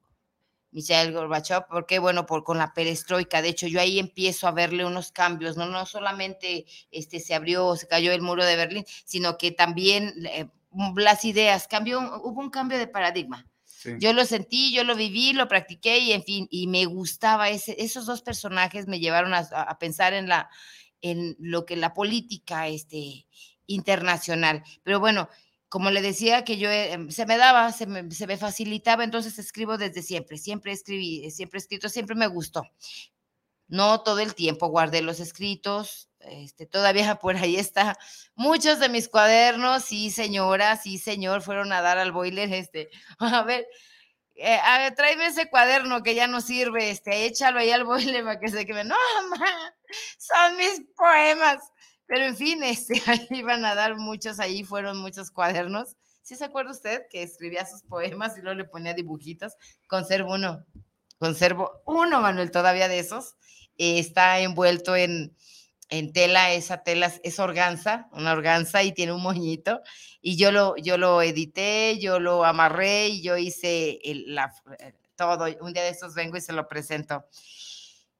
[0.72, 4.86] Michael Gorbachev, porque bueno, por, con la perestroika, de hecho yo ahí empiezo a verle
[4.86, 9.38] unos cambios, no, no solamente este, se abrió, se cayó el muro de Berlín, sino
[9.38, 10.48] que también eh,
[10.96, 13.46] las ideas, cambió, hubo un cambio de paradigma.
[13.98, 17.82] Yo lo sentí, yo lo viví, lo practiqué y en fin, y me gustaba ese,
[17.82, 20.50] esos dos personajes me llevaron a, pensar en la
[21.02, 23.26] en lo que la política este,
[23.68, 24.64] internacional.
[24.84, 25.30] Pero bueno,
[25.70, 30.02] como le decía que yo eh, se me daba, se me, facilitaba, entonces escribo desde
[30.02, 32.64] siempre, siempre escribí, siempre he escrito, siempre me gustó.
[33.68, 37.98] No todo el tiempo guardé los escritos, este, todavía por ahí está.
[38.36, 42.52] Muchos de mis cuadernos, sí, señora, sí, señor, fueron a dar al boiler.
[42.52, 43.68] Este, a ver,
[44.36, 44.60] eh,
[44.96, 48.66] tráeme ese cuaderno que ya no sirve, este, échalo ahí al boiler para que se
[48.66, 48.86] queme.
[48.86, 48.96] No,
[49.30, 49.76] mamá,
[50.18, 51.60] son mis poemas.
[52.10, 55.96] Pero en fin, este, ahí iban a dar muchos, ahí fueron muchos cuadernos.
[56.24, 59.54] ¿Sí se acuerda usted que escribía sus poemas y luego le ponía dibujitos?
[59.88, 60.66] Conservo uno,
[61.20, 63.36] conservo uno, Manuel, todavía de esos.
[63.78, 65.36] está envuelto en,
[65.90, 69.82] en tela, esa tela es organza, una organza y tiene un moñito.
[70.20, 75.46] Y yo lo, yo lo edité, yo lo amarré y yo hice la, eh, todo.
[75.62, 77.26] Un día de estos vengo y se lo presento.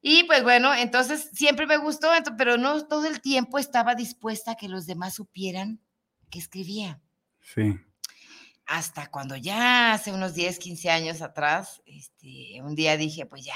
[0.02, 4.56] Y pues bueno, entonces siempre me gustó, pero no todo el tiempo estaba dispuesta a
[4.56, 5.82] que los demás supieran
[6.30, 7.02] que escribía.
[7.42, 7.78] Sí.
[8.66, 13.56] Hasta cuando ya hace unos 10, 15 años atrás, este, un día dije, pues ya,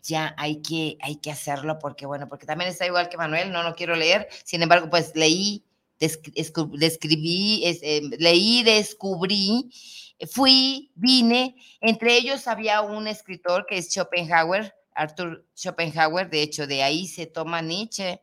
[0.00, 3.62] ya hay que, hay que hacerlo porque, bueno, porque también está igual que Manuel, no,
[3.62, 5.64] no quiero leer, sin embargo, pues leí,
[5.98, 9.70] describí, eh, leí, descubrí,
[10.30, 16.82] fui, vine, entre ellos había un escritor que es Schopenhauer, Arthur Schopenhauer, de hecho, de
[16.82, 18.20] ahí se toma Nietzsche,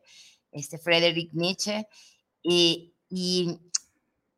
[0.50, 1.86] este Friedrich Nietzsche,
[2.42, 3.58] y, y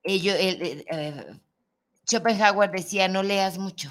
[0.05, 1.41] eh,
[2.07, 3.91] Schopenhauer decía, no leas mucho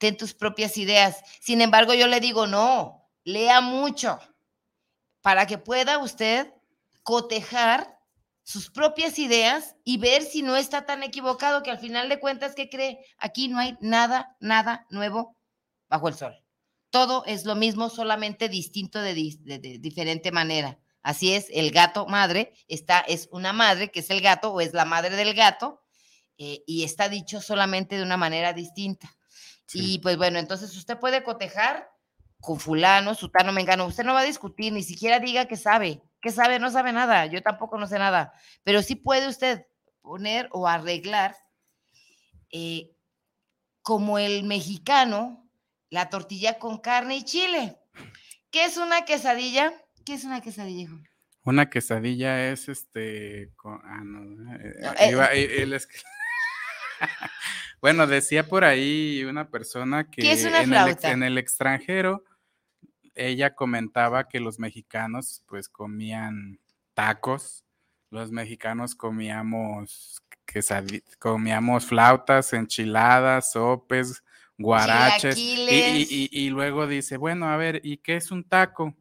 [0.00, 1.22] ten tus propias ideas.
[1.40, 4.18] Sin embargo, yo le digo, no, lea mucho
[5.20, 6.52] para que pueda usted
[7.02, 7.98] cotejar
[8.42, 12.54] sus propias ideas y ver si no está tan equivocado que al final de cuentas,
[12.54, 13.04] ¿qué cree?
[13.18, 15.36] Aquí no hay nada, nada nuevo
[15.90, 16.42] bajo el sol.
[16.90, 20.78] Todo es lo mismo, solamente distinto de, diferente manera.
[21.02, 24.74] Así es, el gato madre, está, es una madre que es el gato o es
[24.74, 25.82] la madre del gato
[26.36, 29.16] eh, y está dicho solamente de una manera distinta.
[29.72, 31.90] Y pues bueno, entonces usted puede cotejar
[32.40, 33.86] con fulano, sutano, mengano.
[33.86, 36.02] Usted no va a discutir, ni siquiera diga que sabe.
[36.20, 36.58] que sabe?
[36.58, 37.26] No sabe nada.
[37.26, 38.32] Yo tampoco no sé nada.
[38.64, 39.66] Pero sí puede usted
[40.00, 41.36] poner o arreglar
[42.50, 42.90] eh,
[43.82, 45.49] como el mexicano
[45.90, 47.76] la tortilla con carne y chile.
[48.50, 49.72] ¿Qué es una quesadilla?
[50.04, 50.98] ¿Qué es una quesadilla, hijo?
[51.44, 53.52] Una quesadilla es este.
[53.64, 54.54] ah, no.
[54.54, 55.78] Eh, eh,
[57.80, 62.24] Bueno, decía por ahí una persona que en, El, extranjero
[63.14, 66.60] ella comentaba que los mexicanos pues comían
[66.92, 67.64] tacos,
[68.10, 70.22] los mexicanos comíamos
[71.18, 74.22] comíamos flautas, enchiladas, sopes,
[74.60, 78.94] guaraches y, y, luego dice, bueno, a ver, ¿y qué es un taco?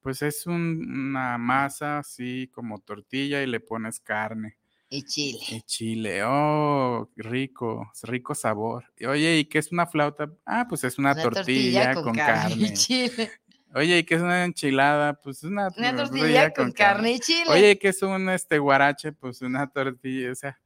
[0.00, 4.56] Pues es una masa así como tortilla y le pones carne.
[4.88, 5.40] Y chile.
[5.50, 8.84] Y chile, oh, rico, rico sabor.
[9.08, 10.30] Oye, ¿y qué es una flauta?
[10.44, 12.54] Ah, pues es una, tortilla, con, carne.
[12.54, 13.30] Y chile.
[13.74, 15.14] Oye, ¿y qué es una enchilada?
[15.14, 17.12] Pues una, una tortilla, con, carne.
[17.14, 17.46] y chile.
[17.48, 19.12] Oye, ¿y qué es un este guarache?
[19.12, 20.60] Pues una tortilla, o sea.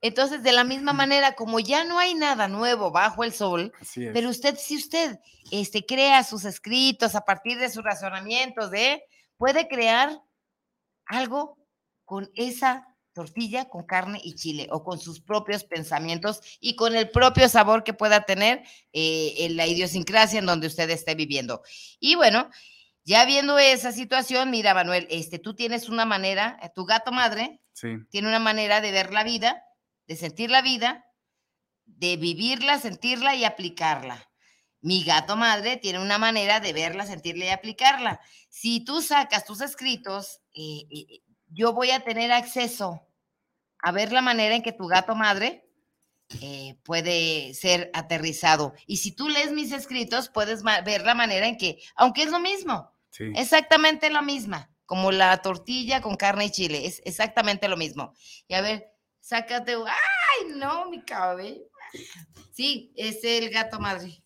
[0.00, 4.28] Entonces, de la misma manera, como ya no hay nada nuevo bajo el sol, pero
[4.28, 5.18] usted, si usted
[5.50, 9.02] este, crea sus escritos a partir de sus razonamientos, ¿eh?
[9.36, 10.20] puede crear
[11.06, 11.58] algo
[12.04, 12.86] con esa
[13.18, 17.82] tortilla con carne y chile o con sus propios pensamientos y con el propio sabor
[17.82, 21.62] que pueda tener eh, en la idiosincrasia en donde usted esté viviendo.
[21.98, 22.48] Y bueno,
[23.02, 27.60] ya viendo esa situación, mira Manuel, este, tú tienes una manera, eh, tu gato madre
[28.10, 29.64] tiene una manera de ver la vida,
[30.08, 31.06] de sentir la vida,
[31.84, 34.28] de vivirla, sentirla y aplicarla.
[34.80, 38.20] Mi gato madre tiene una manera de verla, sentirla y aplicarla.
[38.48, 43.06] Si tú sacas tus escritos, eh, yo voy a tener acceso
[43.82, 45.68] a ver la manera en que tu gato madre
[46.40, 48.74] eh, puede ser aterrizado.
[48.86, 52.38] Y si tú lees mis escritos, puedes ver la manera en que, aunque es lo
[52.38, 52.92] mismo,
[53.34, 58.14] exactamente lo misma, como la tortilla con carne y chile, es exactamente lo mismo.
[58.46, 60.52] Y a ver, sácate, ¡ay!
[60.56, 61.62] No, mi cabello.
[62.52, 64.22] Sí, es el gato madre.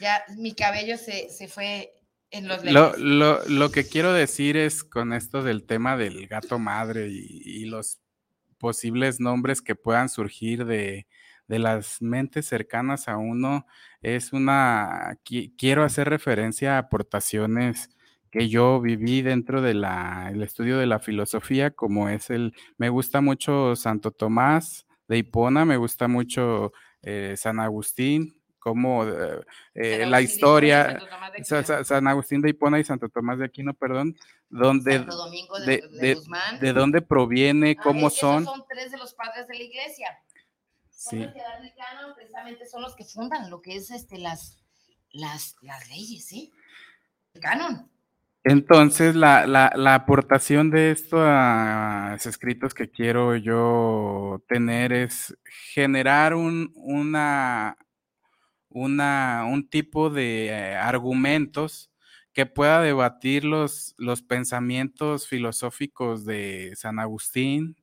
[0.00, 1.92] Ya mi cabello se, se fue
[2.30, 6.58] en los Lo, lo- lo que quiero decir es con esto del tema del gato
[6.58, 8.00] madre y, y los
[8.58, 11.06] posibles nombres que puedan surgir de,
[11.48, 13.66] de las mentes cercanas a uno,
[14.00, 17.90] es una, qui- quiero hacer referencia a aportaciones
[18.34, 19.84] que yo viví dentro del
[20.42, 25.76] estudio de la filosofía, como es el, me gusta mucho Santo Tomás de Hipona, me
[25.76, 29.40] gusta mucho eh, San Agustín, como eh,
[29.74, 31.76] eh, San la de historia, Santo Tomás de Sa- Aquino.
[31.78, 34.16] Sa- San Agustín de Hipona y Santo Tomás de Aquino, perdón,
[34.48, 36.58] donde, Santo Domingo de, de, de de- Guzmán.
[36.58, 38.44] de dónde proviene, Ah, cómo es que esos son.
[38.46, 40.08] son tres de los padres de la iglesia.
[40.90, 41.24] Son Sí.
[41.24, 44.58] los que dan el canon, precisamente son los que fundan lo que es este, las,
[45.12, 46.50] las, las leyes, ¿sí?
[47.34, 47.90] El canon.
[48.44, 51.20] Entonces, la, la- la aportación de estos
[52.26, 55.34] escritos que quiero yo tener es
[55.72, 57.76] generar un, una,
[58.70, 61.90] una, un tipo de eh, argumentos
[62.34, 67.76] que pueda debatir los, los pensamientos filosóficos de San Agustín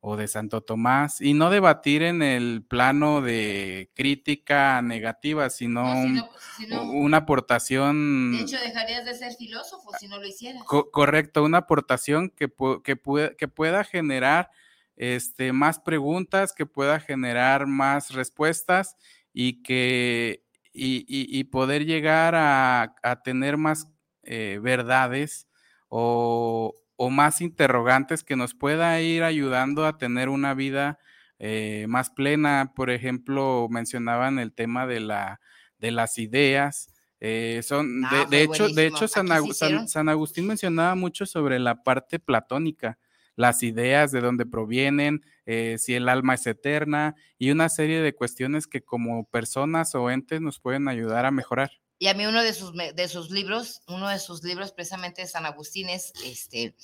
[0.00, 5.94] o de Santo Tomás, y no debatir en el plano de crítica negativa, sino, No,
[5.94, 8.32] si un- no- si no- una aportación...
[8.32, 10.62] de hecho, dejarías de ser filósofo si no lo hicieras.
[10.66, 12.50] Co- correcto, una aportación que,
[12.82, 12.98] que,
[13.38, 14.50] que pueda generar
[14.96, 18.96] este, más preguntas, que pueda generar más respuestas
[19.32, 23.88] y que y, y- y poder llegar a, a tener más
[24.22, 25.48] eh, verdades
[25.88, 30.98] o, o más interrogantes que nos pueda ir ayudando a tener una vida
[31.38, 32.72] eh, más plena.
[32.76, 35.40] Por ejemplo, mencionaban el tema de, la,
[35.78, 36.90] de las ideas.
[37.20, 39.86] eh, son, Ah, de, de hecho, de hecho San, Agu- San-.
[39.88, 42.98] San Agustín mencionaba mucho sobre la parte platónica,
[43.36, 48.14] las ideas, de dónde provienen, eh, si el alma es eterna y una serie de
[48.14, 51.70] cuestiones que como personas o entes nos pueden ayudar a mejorar.
[52.00, 55.28] Y a mí uno de sus, de sus libros, uno de sus libros precisamente de
[55.28, 56.74] San Agustín es este,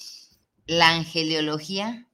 [0.66, 2.07] La Angeliología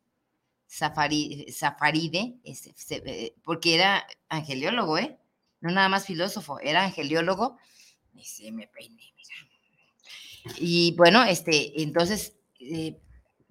[0.70, 2.72] Safari- Safaride, este,
[3.04, 5.18] eh, porque era angeliólogo, ¿eh?
[5.60, 7.58] No nada más filósofo, era angeliólogo.
[8.14, 10.54] Y se me peiné, mira.
[10.60, 13.00] Y bueno, este, entonces, eh,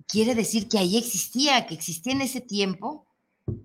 [0.08, 3.06] quiere decir que ahí existía, que existía en ese tiempo,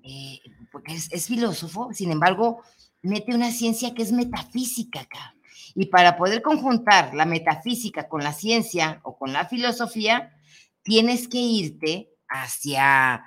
[0.03, 0.41] eh,
[0.73, 2.65] porque es filósofo, sin embargo,
[3.07, 5.35] mete una ciencia que es metafísica acá.
[5.75, 10.35] Y para poder conjuntar la metafísica con la ciencia o con la filosofía,
[10.83, 13.25] tienes que irte hacia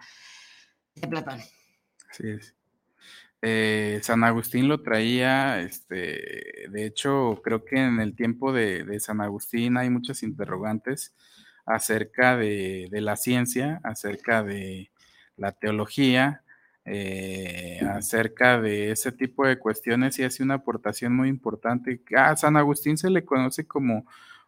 [1.09, 1.39] Platón.
[2.09, 2.55] Así es.
[3.41, 9.21] Eh, San Agustín lo traía, este, de hecho, creo que en el tiempo de, San
[9.21, 11.15] Agustín hay muchas interrogantes
[11.65, 14.91] acerca de la ciencia, acerca de
[15.37, 16.43] la teología,
[16.91, 22.01] eh, acerca de ese tipo de cuestiones y hace una aportación muy importante.
[22.17, 24.07] A San Agustín se le conoce como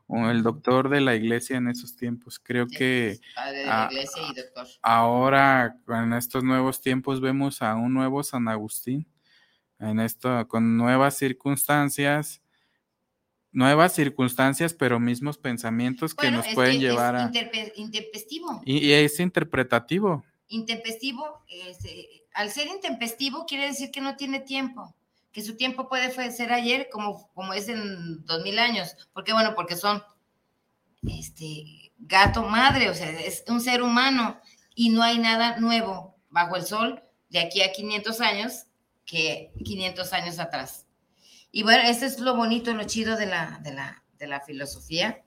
[0.09, 2.39] el doctor de la iglesia en esos tiempos.
[2.39, 4.67] Creo que Padre de ah, la iglesia y doctor.
[4.81, 9.05] ahora en estos nuevos tiempos vemos a un nuevo San Agustín,
[9.77, 12.41] en esto, con nuevas circunstancias,
[13.51, 17.71] nuevas circunstancias, pero mismos pensamientos que nos pueden que llevar es a...
[17.75, 18.63] intempestivo.
[18.65, 20.23] Y, y es interpretativo.
[20.47, 24.95] Intempestivo, es, eh, al ser intempestivo quiere decir que no tiene tiempo,
[25.31, 28.95] que su tiempo puede ser ayer como, como es en dos mil años.
[29.13, 29.33] ¿Por qué?
[29.33, 30.03] Bueno, porque son
[31.03, 34.39] este gato madre, o sea, es un ser humano
[34.75, 38.65] y no hay nada nuevo bajo el sol de aquí a 500 años
[39.05, 40.85] que 500 años atrás.
[41.51, 45.23] Y bueno, eso es lo bonito, lo chido de la, de la, de la filosofía.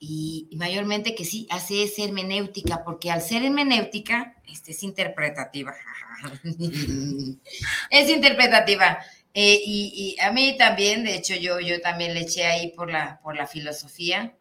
[0.00, 5.74] Y, mayormente que sí, hace esa hermenéutica, porque al ser hermenéutica, este, es interpretativa.
[7.90, 8.98] es interpretativa.
[9.34, 13.20] Eh, y, a mí también, de hecho, yo, yo también le eché ahí por la,
[13.22, 14.34] por la filosofía.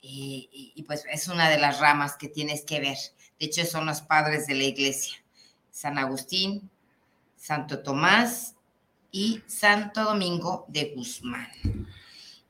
[0.00, 2.98] Y- y, pues es una de las ramas que tienes que ver.
[3.38, 5.14] De hecho, son los padres de la iglesia.
[5.70, 6.70] San Agustín,
[7.36, 8.54] Santo Tomás
[9.10, 11.48] y Santo Domingo de Guzmán.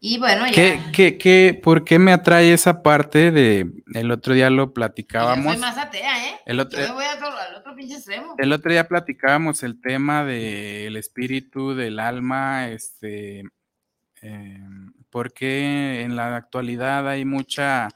[0.05, 0.53] Y bueno, ya.
[0.53, 3.71] ¿Qué, qué, qué, ¿Por qué me atrae esa parte de...
[3.95, 5.53] El otro día lo Yo platicábamos.
[5.53, 6.35] soy más atea, ¿eh?
[6.45, 8.35] El otro- Yo me voy a otro- al otro pinche extremo.
[8.39, 13.45] El otro día platicábamos el tema del espíritu, del alma, este,
[14.23, 14.59] eh,
[15.09, 17.89] porque en la actualidad hay mucha,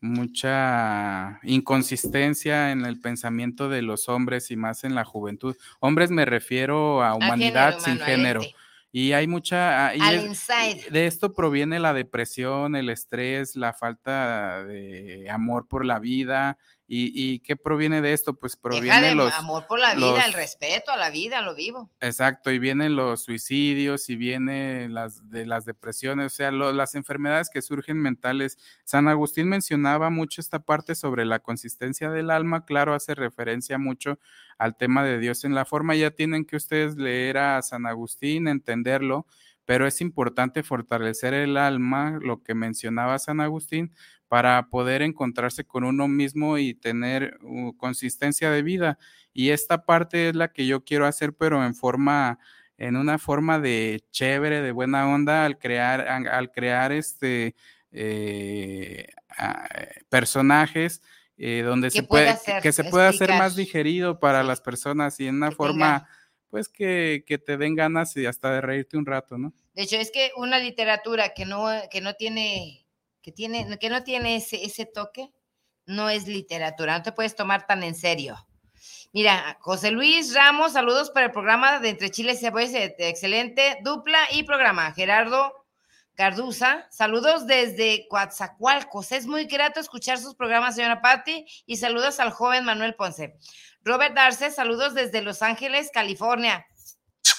[0.00, 5.56] mucha inconsistencia en el pensamiento de los hombres y más en la juventud.
[5.80, 8.42] Hombres me refiero a humanidad género sin humano, género.
[8.42, 8.54] ente,
[8.96, 9.88] Y hay mucha...
[9.88, 10.84] ah, y Al es- inside.
[10.88, 17.12] de esto proviene la depresión, el estrés, la falta de amor por la vida, ¿Y,
[17.14, 18.34] y qué proviene de esto?
[18.34, 19.32] Pues Deja proviene de los...
[19.34, 21.90] amor por la vida, el respeto a la vida, a lo vivo.
[22.00, 26.94] Exacto, y vienen los suicidios y vienen las de las depresiones, o sea, lo- las
[26.94, 28.58] enfermedades que surgen mentales.
[28.84, 34.18] San Agustín mencionaba mucho esta parte sobre la consistencia del alma, claro, hace referencia mucho
[34.58, 35.94] al tema de Dios en la forma.
[35.94, 39.26] Ya tienen que ustedes leer a San Agustín, entenderlo,
[39.64, 43.94] pero es importante fortalecer el alma, lo que mencionaba San Agustín,
[44.28, 48.98] para poder encontrarse con uno mismo y tener uh, consistencia de vida.
[49.32, 52.38] Y esta parte es la que yo quiero hacer, pero en forma,
[52.78, 57.54] en una forma de chévere, de buena onda, al crear, al crear este
[57.92, 59.06] eh,
[59.38, 59.68] ah,
[60.08, 61.00] personajes
[61.36, 64.48] eh, donde se puede, hacer- que se pueda hacer más digerido para Sí.
[64.48, 66.08] las personas y en una Que forma, tenga-
[66.50, 69.52] pues que, que te den ganas y hasta de reírte un rato, ¿no?
[69.74, 72.83] De hecho, es que una literatura que no, que no tiene,
[73.24, 75.32] que tiene, que no tiene ese, ese toque,
[75.86, 78.36] no es literatura, no te puedes tomar tan en serio.
[79.14, 83.78] Mira, José Luis Ramos, saludos para el programa de Entre Chile y Cebollas, eh, excelente
[83.82, 84.92] dupla y programa.
[84.92, 85.64] Gerardo
[86.14, 89.10] Carduza, saludos desde Coatzacoalcos.
[89.12, 93.38] Es muy grato escuchar sus programas, señora Patti, y saludos al joven Manuel Ponce.
[93.84, 96.66] Robert Darce, saludos desde Los Ángeles, California.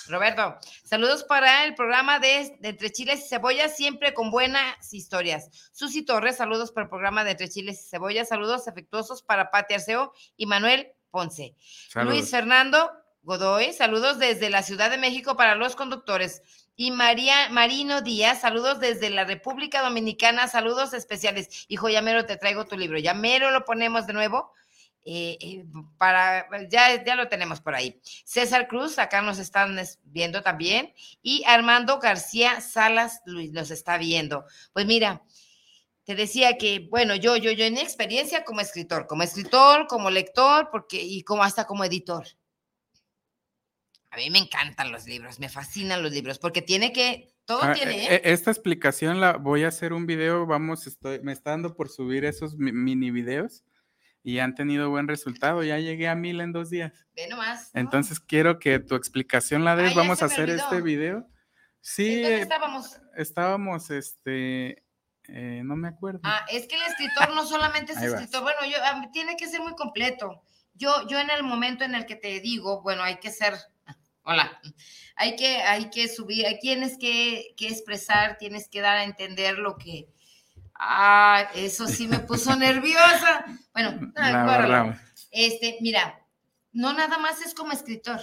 [0.07, 5.49] Roberto, saludos para el programa de, de Entre Chiles y Cebollas, siempre con buenas historias.
[5.71, 9.75] Susi Torres, saludos para el programa de Entre Chiles y Cebollas, saludos afectuosos para Pati
[9.75, 11.55] Arceo y Manuel Ponce.
[11.89, 12.13] Saludos.
[12.13, 12.91] Luis Fernando
[13.23, 16.43] Godoy, saludos desde la Ciudad de México para los conductores.
[16.75, 21.65] Y María Marino Díaz, saludos desde la República Dominicana, saludos especiales.
[21.67, 24.51] Hijo, ya mero te traigo tu libro, ya mero lo ponemos de nuevo.
[25.05, 25.65] Eh, eh,
[25.97, 28.01] para, ya, ya lo tenemos por ahí.
[28.25, 30.93] César Cruz, acá nos están es- viendo también.
[31.21, 34.45] Y Armando García Salas Luis los está viendo.
[34.73, 35.21] Pues mira,
[36.05, 40.09] te decía que, bueno, yo, yo, yo en mi experiencia como escritor, como escritor, como
[40.09, 42.25] lector, porque, y como hasta como editor.
[44.11, 47.73] A mí me encantan los libros, me fascinan los libros, porque tiene que, todo Ah,
[47.73, 48.15] tiene, eh, ¿eh?
[48.15, 51.89] eh, Esta explicación la voy a hacer un video, vamos, estoy, me está dando por
[51.89, 53.63] subir esos mi- mini videos
[54.25, 57.05] y han tenido buen resultado, ya llegué a mil en dos días.
[57.15, 57.69] Ve nomás.
[57.75, 57.79] ¿no?
[57.79, 61.29] Entonces quiero que tu explicación la Ah, des, vamos a hacer este video.
[61.79, 62.99] Sí, ¿En dónde eh, estábamos?
[63.15, 64.83] estábamos, este,
[65.27, 66.21] eh, no me acuerdo.
[66.23, 69.47] Ah, es que el escritor no solamente es escritor, bueno, yo, a mí tiene que
[69.47, 70.41] ser muy completo.
[70.73, 73.53] Yo, yo en el momento en el que te digo, bueno, hay que ser,
[74.23, 74.59] hola,
[75.15, 79.77] hay que, hay que subir, tienes que, que expresar, tienes que dar a entender lo
[79.77, 80.07] que,
[80.75, 83.45] ah, eso sí me puso nerviosa.
[83.73, 84.99] Bueno, La
[85.31, 86.25] este, mira,
[86.71, 88.21] no nada más es como escritor,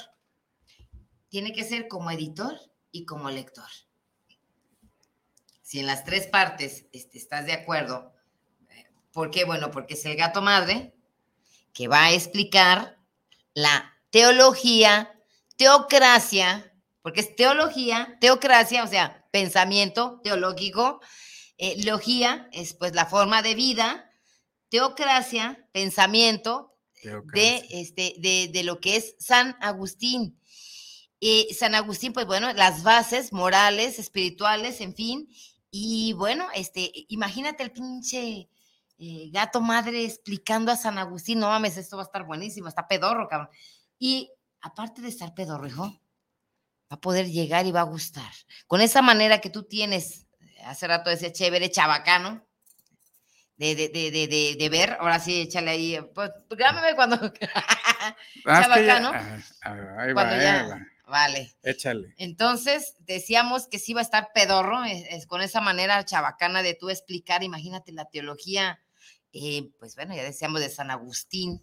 [1.28, 2.58] tiene que ser como editor
[2.90, 3.68] y como lector.
[5.60, 8.14] Si en las tres partes este, estás de acuerdo,
[8.68, 9.44] eh, ¿por qué?
[9.44, 10.94] Bueno, porque es el gato madre
[11.72, 12.98] que va a explicar
[13.54, 15.18] la teología,
[15.56, 21.00] teocracia, porque es teología, teocracia, o sea, pensamiento teológico,
[21.62, 24.10] eh, logía es pues la forma de vida,
[24.68, 26.76] teocracia, pensamiento,
[27.32, 30.36] de, este, de, de lo que es San Agustín.
[31.20, 35.28] Eh, San Agustín, pues bueno, las bases morales, espirituales, en fin.
[35.70, 38.48] Y bueno, este, imagínate el pinche
[38.98, 42.88] eh, gato madre explicando a San Agustín, no mames, esto va a estar buenísimo, está
[42.88, 43.50] pedorro, cabrón.
[44.00, 44.32] Y
[44.62, 48.32] aparte de estar pedorro, hijo, va a poder llegar y va a gustar.
[48.66, 50.26] Con esa manera que tú tienes,
[50.64, 52.44] hace rato decía chévere, chabacano,
[53.56, 57.16] de, de, de, de, de, ver, ahora sí, échale ahí, pues grábame cuando,
[58.46, 60.86] Ah, chabacano, ah, ah, ahí va, cuando ahí ya, va.
[61.06, 61.54] vale.
[61.62, 62.14] Échale.
[62.16, 66.74] Entonces, decíamos que sí va a estar pedorro, es, es con esa manera chabacana de
[66.74, 68.80] tú explicar, imagínate la teología,
[69.32, 71.62] eh, pues bueno, ya decíamos de San Agustín,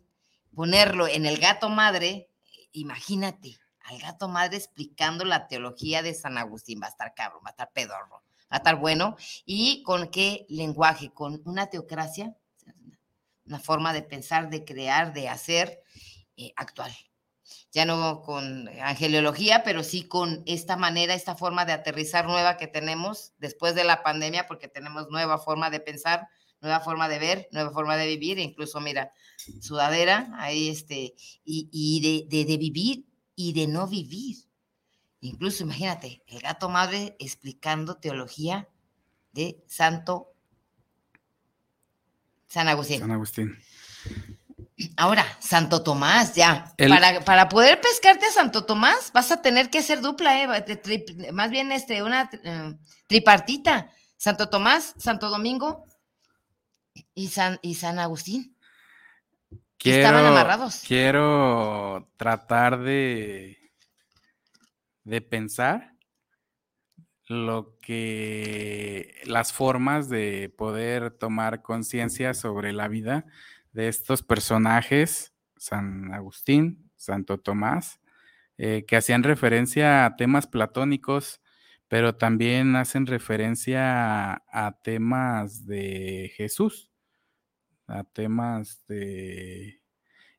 [0.56, 2.30] ponerlo en el gato madre,
[2.72, 7.50] imagínate, al gato madre explicando la teología de San Agustín, va a estar cabrón, va
[7.50, 12.36] a estar pedorro, a estar bueno, y con qué lenguaje, con una teocracia,
[13.46, 15.82] una forma de pensar, de crear, de hacer
[16.36, 16.92] eh, actual
[17.72, 22.68] ya no con angeliología, pero sí con esta manera, esta forma de aterrizar nueva que
[22.68, 26.28] tenemos después de la pandemia, porque tenemos nueva forma de pensar,
[26.62, 29.14] nueva forma de ver, nueva forma de vivir, incluso mira,
[29.62, 34.38] sudadera, ahí este, y, y de, de vivir y de no vivir.
[35.22, 38.68] Incluso imagínate, el gato madre explicando teología
[39.34, 40.34] de Santo
[42.48, 43.00] San Agustín.
[43.00, 43.58] San Agustín.
[44.96, 46.74] Ahora, Santo Tomás, ya.
[46.78, 50.48] El- Para, para poder pescarte a Santo Tomás, vas a tener que hacer dupla, eh,
[50.82, 52.76] tri- más bien este, una eh,
[53.08, 53.92] tripartita.
[54.16, 55.86] Santo Tomás, Santo Domingo
[57.14, 58.56] y San, y San Agustín.
[59.78, 60.82] quiero, estaban amarrados.
[60.88, 63.59] Quiero tratar de,
[65.10, 65.96] de pensar
[67.28, 73.26] lo que las formas de poder tomar conciencia sobre la vida
[73.72, 78.00] de estos personajes, San Agustín, Santo Tomás,
[78.58, 81.42] eh, que hacían referencia a temas platónicos,
[81.88, 86.92] pero también hacen referencia a, temas de Jesús,
[87.88, 89.82] a temas de...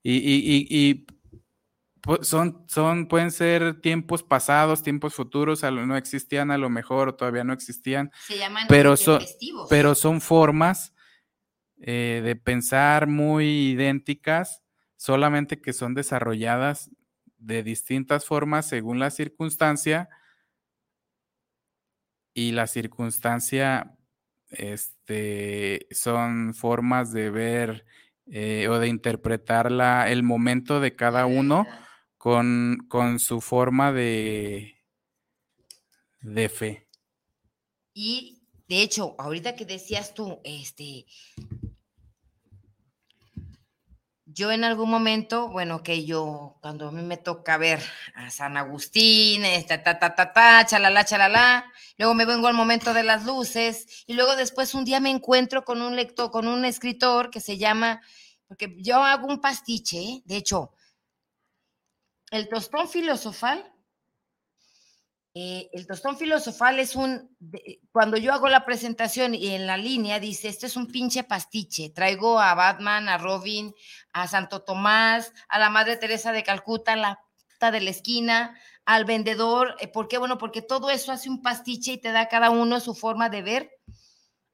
[0.03, 1.07] y
[2.23, 7.45] son, son, pueden ser tiempos pasados, tiempos futuros, no existían a lo mejor o todavía
[7.45, 9.67] no existían, Se llaman pero son, festivos.
[9.69, 10.95] pero son formas
[11.81, 14.63] eh, de pensar muy idénticas,
[14.97, 16.91] solamente que son desarrolladas
[17.39, 20.09] de distintas formas según la circunstancia
[22.35, 23.97] y la circunstancia
[24.51, 27.87] este, son formas de ver
[28.27, 31.67] eh, o de interpretar la, el momento de cada uno
[32.21, 34.77] con, con su forma de,
[36.21, 36.87] de fe.
[37.95, 41.07] Y de hecho, ahorita que decías tú, este,
[44.27, 47.81] yo en algún momento, bueno, que yo, cuando a mí me toca ver
[48.15, 52.93] a San Agustín, esta, ta, ta, ta, ta, chalala, chalala, luego me vengo al momento
[52.93, 56.67] de las luces, y luego después un día me encuentro con un lector, con un
[56.67, 58.03] escritor que se llama,
[58.47, 60.75] porque yo hago un pastiche, de hecho,
[62.31, 63.73] el tostón filosofal,
[65.33, 67.37] eh, el tostón filosofal es un,
[67.93, 71.91] cuando yo hago la presentación y en la línea dice, este es un pinche pastiche,
[71.91, 73.73] traigo a Batman, a Robin,
[74.13, 77.21] a Santo Tomás, a la Madre Teresa de Calcuta, la
[77.53, 80.19] puta de la esquina, al vendedor, eh, ¿por qué?
[80.19, 83.43] Bueno, porque todo eso hace un pastiche y te da cada uno su forma de
[83.43, 83.71] ver,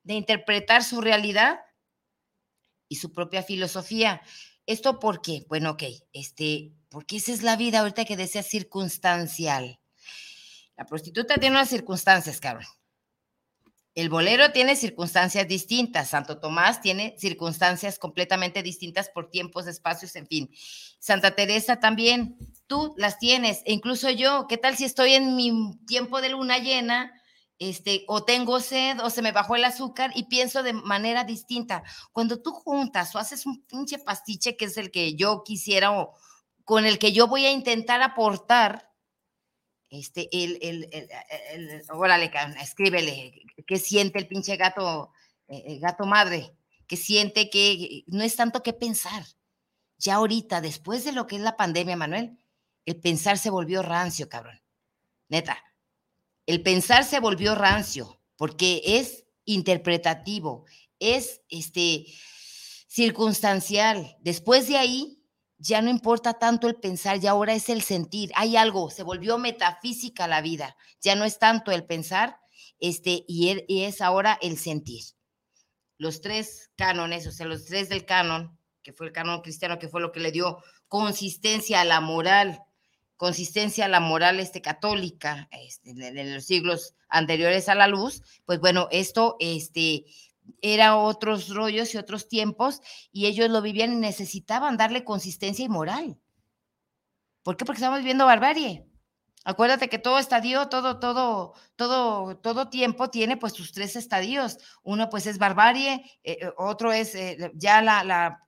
[0.02, 1.60] de interpretar su realidad
[2.86, 4.20] y su propia filosofía.
[4.66, 5.46] ¿Esto por qué?
[5.48, 9.78] Bueno, ok, este, porque esa es la vida ahorita que decía circunstancial.
[10.78, 12.64] La prostituta tiene unas circunstancias, cabrón.
[13.94, 20.26] El bolero tiene circunstancias distintas, Santo Tomás tiene circunstancias completamente distintas por tiempos, espacios, en
[20.26, 20.50] fin.
[20.98, 25.78] Santa Teresa también, tú las tienes, e incluso yo, ¿qué tal si estoy en mi
[25.86, 27.12] tiempo de luna llena?
[27.58, 31.82] Este, o tengo sed, o se me bajó el azúcar y pienso de manera distinta.
[32.12, 36.14] Cuando tú juntas o haces un pinche pastiche que es el que yo quisiera o,
[36.66, 38.92] con el que yo voy a intentar aportar,
[39.88, 42.28] este, el, el, el, órale,
[42.60, 45.12] escríbele, ¿qué siente el pinche gato,
[45.46, 46.56] eh, gato madre?
[46.88, 49.24] ¿Qué siente que no es tanto que pensar?
[49.96, 52.36] Ya ahorita, después de lo que es la pandemia, Manuel,
[52.84, 54.60] el pensar se volvió rancio, cabrón.
[55.28, 55.62] Neta,
[56.46, 60.64] el pensar se volvió rancio porque es interpretativo,
[60.98, 62.06] es este
[62.88, 64.16] circunstancial.
[64.18, 65.15] Después de ahí,
[65.58, 68.30] ya no importa tanto el pensar, ya ahora es el sentir.
[68.34, 70.76] Hay algo, se volvió metafísica la vida.
[71.00, 72.38] Ya no es tanto el pensar,
[72.78, 75.02] este, y, y es ahora el sentir.
[75.98, 79.88] Los tres cánones, o sea, los tres del canon, que fue el canon cristiano, que
[79.88, 82.62] fue lo que le dio consistencia a la moral,
[83.16, 88.60] consistencia a la moral este, católica este, en los siglos anteriores a la luz, pues
[88.60, 90.04] bueno, esto este,
[90.62, 92.80] era otros rollos y otros tiempos
[93.12, 96.18] y ellos lo vivían y necesitaban darle consistencia y moral.
[97.42, 97.64] ¿Por qué?
[97.64, 98.86] Porque estamos viviendo barbarie.
[99.44, 104.58] Acuérdate que todo estadio, todo, todo, todo, todo tiempo tiene pues sus tres estadios.
[104.82, 108.44] Uno pues es barbarie, eh, eh, otro es eh, ya la, la,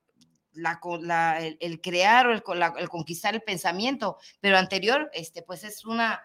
[0.53, 2.43] la, el, crear o el,
[2.79, 6.21] el, conquistar el pensamiento, pero anterior, este pues es una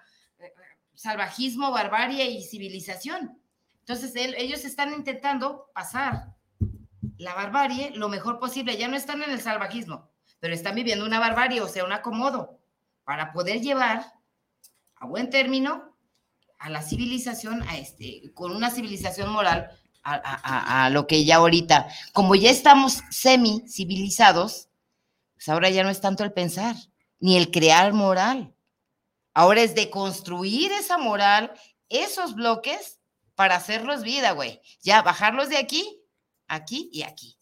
[0.95, 3.42] salvajismo, barbarie y civilización.
[3.85, 6.33] Entonces, ellos están intentando pasar
[7.17, 8.77] la barbarie lo mejor posible.
[8.77, 10.09] Ya no están en el salvajismo,
[10.39, 12.59] pero están viviendo una barbarie, o sea, un acomodo,
[13.03, 14.05] para poder llevar
[14.95, 15.97] a buen término
[16.59, 19.69] a la civilización, a este, con una civilización moral,
[20.01, 24.69] a, a lo que ya ahorita, como ya estamos semi civilizados,
[25.33, 26.75] pues ahora ya no es tanto el pensar,
[27.19, 28.53] ni el crear moral.
[29.33, 31.53] Ahora es de construir esa moral,
[31.89, 32.99] esos bloques
[33.35, 34.61] para hacerlos vida, güey.
[34.81, 36.01] Ya, bajarlos de aquí,
[36.47, 37.37] aquí y aquí.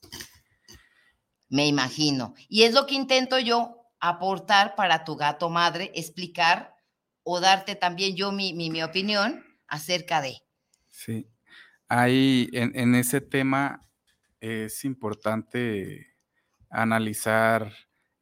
[1.49, 2.33] Me imagino.
[2.47, 6.75] Y es lo que intento yo aportar para tu gato madre, explicar
[7.23, 10.37] o darte también yo mi, mi, opinión acerca de.
[10.89, 11.27] Sí.
[11.87, 13.87] Ahí en, en ese tema
[14.39, 16.07] es importante
[16.69, 17.71] analizar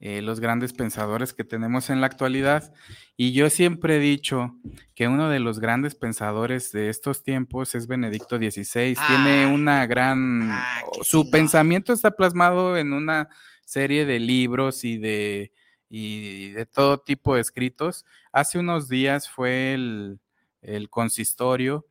[0.02, 2.74] eh, los grandes pensadores que tenemos en la actualidad.
[3.18, 4.56] Y yo siempre he dicho
[4.96, 8.96] que uno de los grandes pensadores de estos tiempos es Benedicto XVI.
[9.08, 10.58] Tiene una gran...
[11.02, 13.28] su pensamiento está plasmado en una
[13.66, 15.52] serie de libros y de,
[15.90, 18.06] y de todo tipo de escritos.
[18.32, 20.22] Hace unos días fue el,
[20.62, 21.88] el consistorio.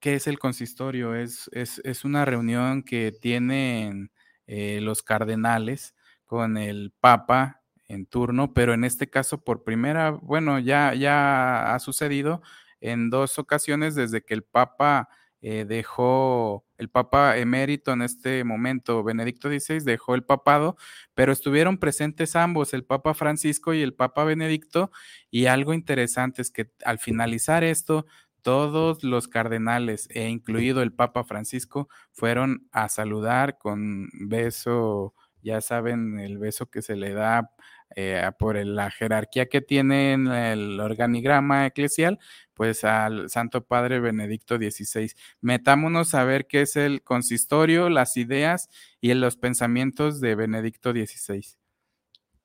[0.00, 1.14] ¿Qué es el consistorio?
[1.14, 4.10] Es, es, es una reunión que tienen
[4.48, 5.94] eh, los cardenales
[6.30, 11.78] con el Papa en turno, pero en este caso por primera, bueno, ya, ya ha
[11.80, 12.40] sucedido
[12.80, 15.08] en dos ocasiones desde que el Papa
[15.40, 20.76] eh, dejó, el Papa emérito en este momento, Benedicto XVI, dejó el papado,
[21.14, 24.92] pero estuvieron presentes ambos, el Papa Francisco y el Papa Benedicto,
[25.28, 28.06] y algo interesante es que al finalizar esto,
[28.42, 35.12] todos los cardenales, e incluido el Papa Francisco, fueron a saludar con beso,
[35.42, 37.50] ya saben, el beso que se le da
[37.96, 42.18] eh, por la jerarquía que tiene en el organigrama eclesial,
[42.54, 45.12] pues al Santo Padre Benedicto XVI.
[45.40, 48.68] Metámonos a ver qué es el consistorio, las ideas
[49.00, 51.44] y los pensamientos de Benedicto XVI.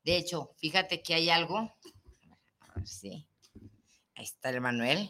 [0.04, 1.58] De hecho, fíjate que hay algo.
[2.60, 3.28] A ver si.
[4.16, 5.10] Ahí está el Manuel.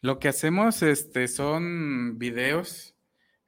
[0.00, 2.94] Lo que hacemos este, son videos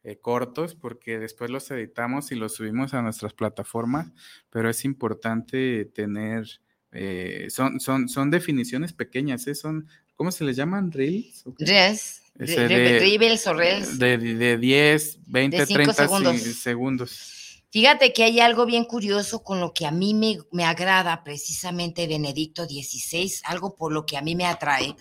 [0.02, 4.10] eh, cortos porque después los editamos y los subimos a nuestras plataformas,
[4.48, 6.46] pero es importante tener,
[6.92, 9.54] eh, son, son, son definiciones pequeñas, ¿eh?
[9.54, 10.90] son, ¿cómo se les llaman?
[10.90, 11.44] ¿Reels?
[11.58, 12.22] Reels.
[12.36, 13.98] Reels o Reels.
[13.98, 16.40] De, de 10, 20, 30 segundos.
[16.40, 17.40] segundos.
[17.70, 22.08] Fíjate que hay algo bien curioso con lo que a mí me, me agrada precisamente
[22.08, 24.96] Benedicto XVI, algo por lo que a mí me atrae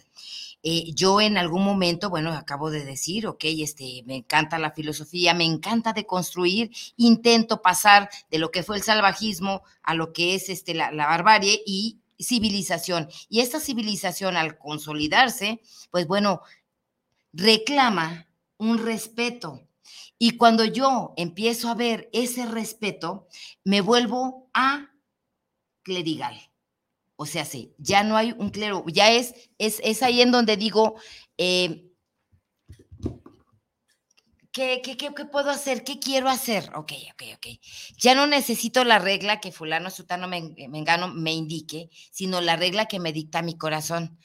[0.64, 5.34] eh, yo en algún momento, bueno, acabo de decir, ok, este, me encanta la filosofía,
[5.34, 10.36] me encanta de construir, intento pasar de lo que fue el salvajismo a lo que
[10.36, 13.10] es este, la, la barbarie y civilización.
[13.30, 16.42] Y esta civilización al consolidarse, pues bueno,
[17.32, 19.62] reclama un respeto.
[20.18, 23.28] Y cuando yo empiezo a ver ese respeto,
[23.64, 24.90] me vuelvo a
[25.84, 26.38] clerigal.
[27.22, 30.96] O sea, sí, ya no hay un clero, ya es, es, ahí en donde digo,
[31.38, 31.92] eh,
[34.54, 35.84] ¿qué, qué, puedo hacer?
[35.84, 36.72] ¿Qué quiero hacer?
[36.76, 37.48] Ok, ok, ok.
[37.98, 43.00] Ya no necesito la regla que fulano, sutano, mengano me indique, sino la regla que
[43.00, 44.18] me dicta mi corazón.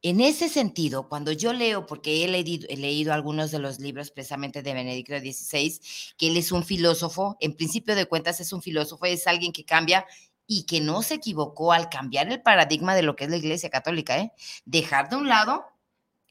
[0.00, 4.10] En ese sentido, cuando yo leo, porque he leído, he leído, algunos de los libros
[4.10, 5.78] precisamente de Benedicto XVI,
[6.16, 9.66] que él es un filósofo, en principio de cuentas es un filósofo, es alguien que
[9.66, 10.06] cambia
[10.46, 13.70] y que no se equivocó al cambiar el paradigma de lo que es la Iglesia
[13.70, 14.32] Católica, ¿eh?
[14.64, 15.64] Dejar de un lado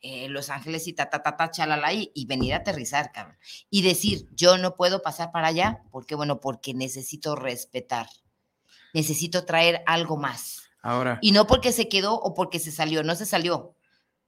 [0.02, 3.38] eh, Los Ángeles y ta, ta, ta, ta, chalala y, y venir a aterrizar, cabrón.
[3.70, 8.08] Y decir, yo no puedo pasar para allá, porque bueno, porque necesito respetar.
[8.94, 10.64] Necesito traer algo más.
[10.82, 11.20] Ahora.
[11.22, 13.76] Y no porque se quedó o porque se salió, no se salió.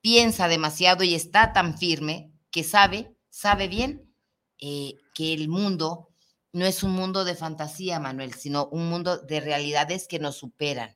[0.01, 4.13] Piensa demasiado y está tan firme que sabe, sabe bien
[4.59, 6.12] eh, que el mundo
[6.53, 10.95] no es un mundo de fantasía, Manuel, sino un mundo de realidades que nos superan.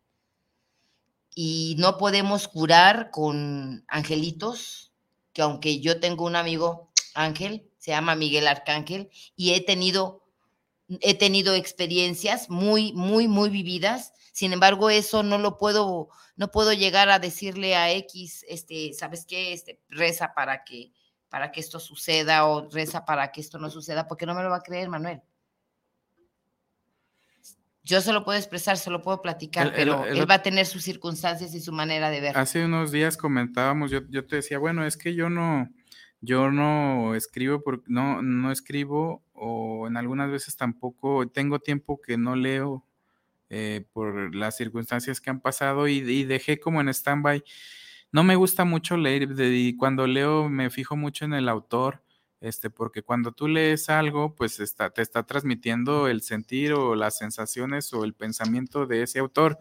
[1.34, 4.94] Y no podemos curar con angelitos,
[5.34, 10.24] que aunque yo tengo un amigo ángel, se llama Miguel Arcángel, y he tenido,
[11.02, 14.14] he tenido experiencias muy, muy, muy vividas.
[14.34, 19.26] Sin embargo, eso no lo puedo, no puedo llegar a decirle a X, este, ¿sabes
[19.26, 19.54] qué?
[19.54, 20.94] Este, reza para que,
[21.30, 24.52] para que esto suceda o reza para que esto no suceda, porque no me lo
[24.52, 25.24] va a creer, Manuel
[27.88, 30.84] yo se lo puedo expresar, se lo puedo platicar, pero él va a tener sus
[30.84, 32.38] circunstancias y su manera de ver.
[32.38, 35.70] Hace unos días comentábamos, yo, yo te decía, bueno, es que yo no,
[36.20, 42.18] yo no escribo, porque no, no escribo o en algunas veces tampoco tengo tiempo que
[42.18, 42.86] no leo
[43.50, 47.42] eh, por las circunstancias que han pasado y, y dejé como en stand-by.
[48.12, 52.04] No me gusta mucho leer, y cuando leo me fijo mucho en el autor
[52.40, 57.18] este, porque cuando tú lees algo, pues está, te está transmitiendo el sentir o las
[57.18, 59.60] sensaciones o el pensamiento de ese autor.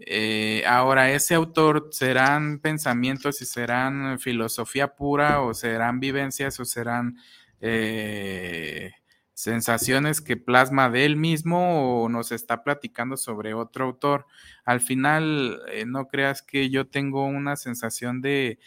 [0.00, 7.16] Eh, ahora, ese autor serán pensamientos y serán filosofía pura o serán vivencias o serán
[7.60, 8.92] eh,
[9.34, 14.26] sensaciones que plasma de él mismo o nos está platicando sobre otro autor.
[14.64, 18.60] Al final, eh, no creas que yo tengo una sensación de,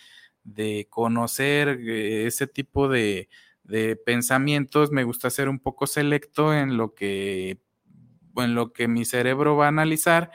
[0.43, 3.29] de conocer eh, ese tipo de,
[4.05, 7.57] pensamientos, me gusta ser un poco selecto en lo que
[8.35, 10.31] lo que mi cerebro va a analizar,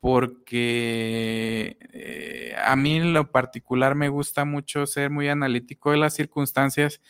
[0.00, 6.14] porque eh, a mí en lo particular me gusta mucho ser muy analítico de las
[6.14, 7.00] circunstancias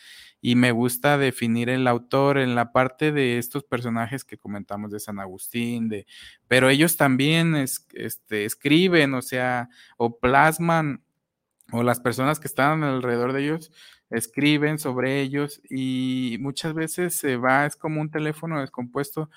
[0.41, 4.99] y me gusta definir el autor en la parte de estos personajes que comentamos de
[4.99, 6.07] San Agustín, de,
[6.47, 11.03] pero ellos también este, escriben, o sea, o plasman
[11.71, 13.71] o las personas que están alrededor de ellos
[14.09, 19.29] escriben sobre ellos y muchas veces se va, es como un teléfono descompuesto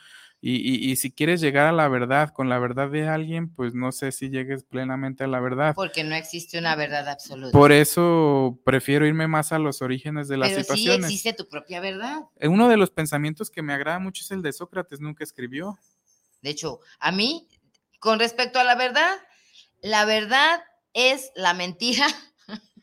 [0.47, 3.93] y, y, si quieres llegar a la verdad con la verdad de alguien, pues no
[3.93, 5.74] sé si llegues plenamente a la verdad.
[5.74, 7.51] Porque no existe una verdad absoluta.
[7.51, 11.07] Por eso prefiero irme más a los orígenes de las Pero situaciones.
[11.07, 12.24] sí existe tu propia verdad.
[12.37, 15.78] Eh, Uno de los pensamientos que me agrada mucho es el de Sócrates, nunca escribió.
[16.43, 17.49] De hecho, a mí,
[17.99, 19.16] con respecto a la verdad,
[19.80, 20.61] la verdad
[20.95, 22.07] es la mentira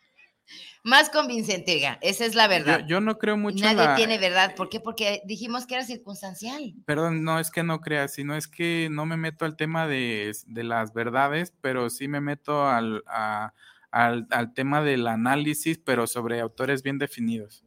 [0.84, 2.86] más convincente, oiga, esa es la verdad.
[2.88, 4.56] yo no creo mucho Nadie la- tiene verdad.
[4.56, 4.80] ¿Por qué?
[4.80, 6.74] Porque dijimos que era circunstancial.
[6.86, 10.32] Perdón, no es que no crea, sino es que no me meto al tema de,
[10.48, 13.54] de las verdades, pero sí me meto al, a-
[13.92, 17.66] al, al tema del análisis, pero sobre autores bien definidos.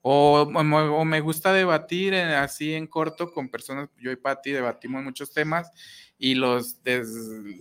[0.00, 5.02] O, o me gusta debatir eh, así en corto con personas, yo y Patti debatimos
[5.02, 5.70] muchos temas
[6.18, 7.06] y los des,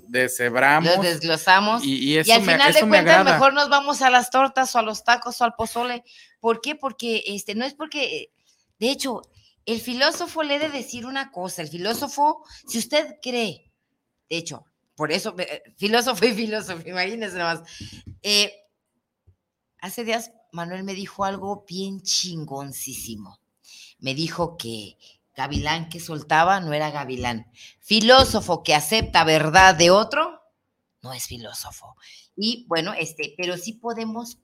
[0.07, 1.83] deshebramos Los desglosamos.
[1.83, 4.31] y, y Y, eso al me, final eso de cuentas, mejor nos vamos a las
[4.31, 6.03] tortas o a los tacos o al pozole.
[6.39, 6.75] ¿Por qué?
[6.75, 8.31] Porque este, no es porque,
[8.79, 9.21] de hecho,
[9.65, 11.61] el filósofo le he de decir una cosa.
[11.61, 13.71] El filósofo, si usted cree,
[14.29, 17.61] de hecho, por eso, eh, filósofo y filósofo, imagínense nomás.
[18.23, 18.51] Eh,
[19.79, 23.39] hace días Manuel me dijo algo bien chingoncísimo.
[23.99, 24.97] Me dijo que
[25.38, 27.49] gavilán que soltaba no era gavilán.
[27.79, 30.41] Filósofo que acepta verdad de otro
[31.01, 31.95] no es filósofo.
[32.35, 34.39] Y bueno, este, pero sí podemos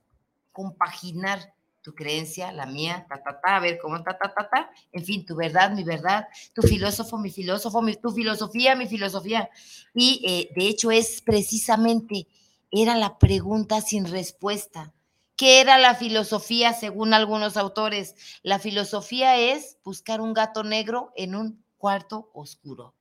[0.52, 4.70] compaginar tu creencia, la mía, ta, ta, ta, a ver cómo ta, ta, ta, ta,
[4.92, 9.50] en fin, tu verdad, mi verdad, tu filósofo, mi filósofo, mi- tu filosofía, mi filosofía.
[9.92, 12.26] Y eh, de hecho es precisamente,
[12.70, 14.93] era la pregunta sin respuesta.
[15.36, 18.14] ¿Qué era la filosofía según algunos autores?
[18.42, 22.94] La filosofía es buscar un gato negro en un cuarto oscuro.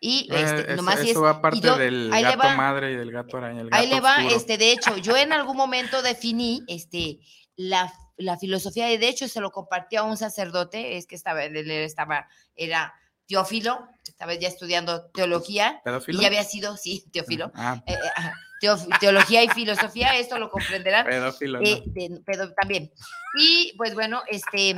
[0.00, 2.56] Y Eh, este, eso, nomás eso es- va y aparte yo- del gato va.
[2.56, 3.60] madre y del gato araña.
[3.60, 4.36] El Ahí le va, oscuro.
[4.36, 7.18] este, de hecho, yo en algún momento definí este,
[7.56, 11.44] la, la filosofía, y de hecho se lo compartí a un sacerdote, es que estaba,
[11.44, 12.94] él estaba, era
[13.26, 16.20] teófilo, estaba ya estudiando teología, y ¿Pedófilo?
[16.22, 18.30] ya había sido, sí, teófilo, Ah, eh, eh,
[19.00, 21.60] teología y filosofía, esto lo comprenderán, pedófilo.
[21.62, 22.22] eh, de-
[22.60, 22.92] también.
[23.38, 24.76] Y pues bueno, este,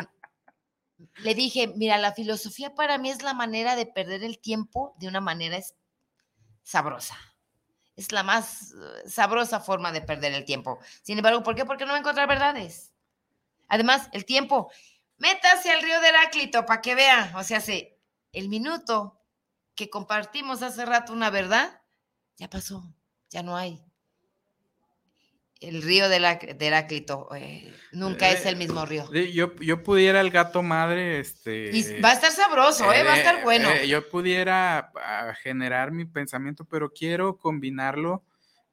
[1.18, 5.08] le dije, mira, la filosofía para mí es la manera de perder el tiempo de
[5.08, 5.58] una manera
[6.62, 7.16] sabrosa.
[7.96, 10.78] Es la más eh, sabrosa forma de perder el tiempo.
[11.02, 11.64] Sin embargo, ¿por qué?
[11.64, 12.92] Porque no va a encontrar verdades.
[13.68, 14.70] Además, el tiempo,
[15.18, 17.98] métase al río de Heráclito para que vea, o sea, se,
[18.32, 19.18] el minuto
[19.74, 21.80] que compartimos hace rato una verdad,
[22.36, 22.82] ya pasó,
[23.32, 23.82] ya no hay.
[25.60, 29.08] El río de, la, de Heráclito eh, nunca es el mismo río.
[29.12, 31.70] Sí, Yo, yo pudiera el gato madre, este.
[31.72, 33.70] Y va a estar sabroso, eh, va a estar eh, bueno.
[33.70, 38.24] eh, yo pudiera ah, generar mi pensamiento, pero quiero combinarlo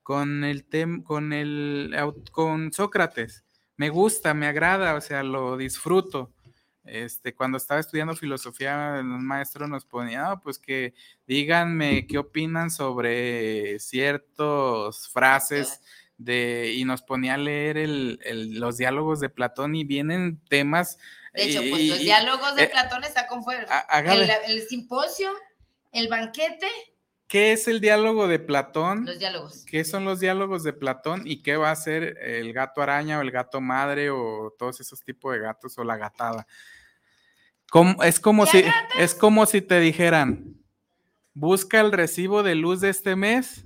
[0.01, 1.95] con el tem con el
[2.31, 3.45] con Sócrates.
[3.77, 6.33] Me gusta, me agrada, o sea, lo disfruto.
[6.91, 10.93] Este, cuando estaba estudiando filosofía, un maestro nos ponía, "Ah, pues que
[11.27, 15.81] díganme qué opinan sobre ciertas frases
[16.17, 20.97] de, y nos ponía a leer el- el- los diálogos de Platón y vienen temas.
[21.33, 23.65] De hecho, y- pues los diálogos de eh, Platón están con fuera.
[23.69, 24.25] a- hágale.
[24.47, 25.31] El, el simposio,
[25.91, 26.67] el banquete,
[27.27, 29.05] ¿Qué es el diálogo de Platón?
[29.05, 29.63] los diálogos.
[29.69, 33.21] ¿Qué son los diálogos de Platón y qué va a ser el gato araña o
[33.21, 36.47] el gato madre o todos esos tipos de gatos o la gatada?
[37.71, 38.63] Como- es, como ¿La si,
[38.97, 40.55] es como si te dijeran,
[41.33, 43.65] busca el recibo de luz de este mes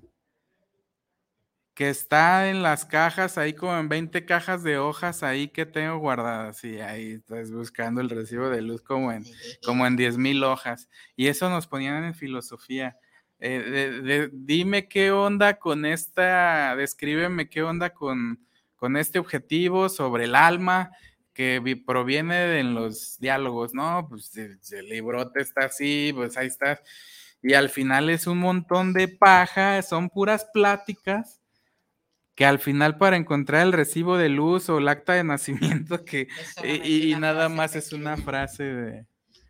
[1.74, 5.97] que está en las cajas, ahí como en 20 cajas de hojas ahí que tengo
[5.97, 9.24] guardadas y ahí estás buscando el recibo de luz como en,
[9.66, 10.88] como en 10 mil hojas.
[11.16, 12.95] Y eso nos ponían en filosofía.
[13.39, 18.45] Eh, de- de- dime qué onda con esta, descríbeme qué onda con,
[18.76, 20.91] con este objetivo sobre el alma
[21.34, 24.08] que vi- proviene de los diálogos, ¿no?
[24.10, 26.82] Pues el, el librote está así, pues ahí está.
[27.42, 31.40] Y al final es un montón de paja, son puras pláticas
[32.36, 36.28] que al final para encontrar el recibo de luz o el acta de nacimiento que
[36.64, 39.06] y, y- nada más es una frase de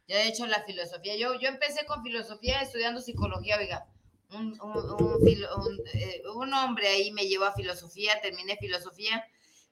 [0.08, 1.16] Yo he hecho la filosofía.
[1.18, 3.86] Yo, yo empecé con filosofía estudiando psicología, oiga.
[4.32, 9.24] Un, un, un, eh, un hombre ahí me llevó a filosofía, terminé filosofía.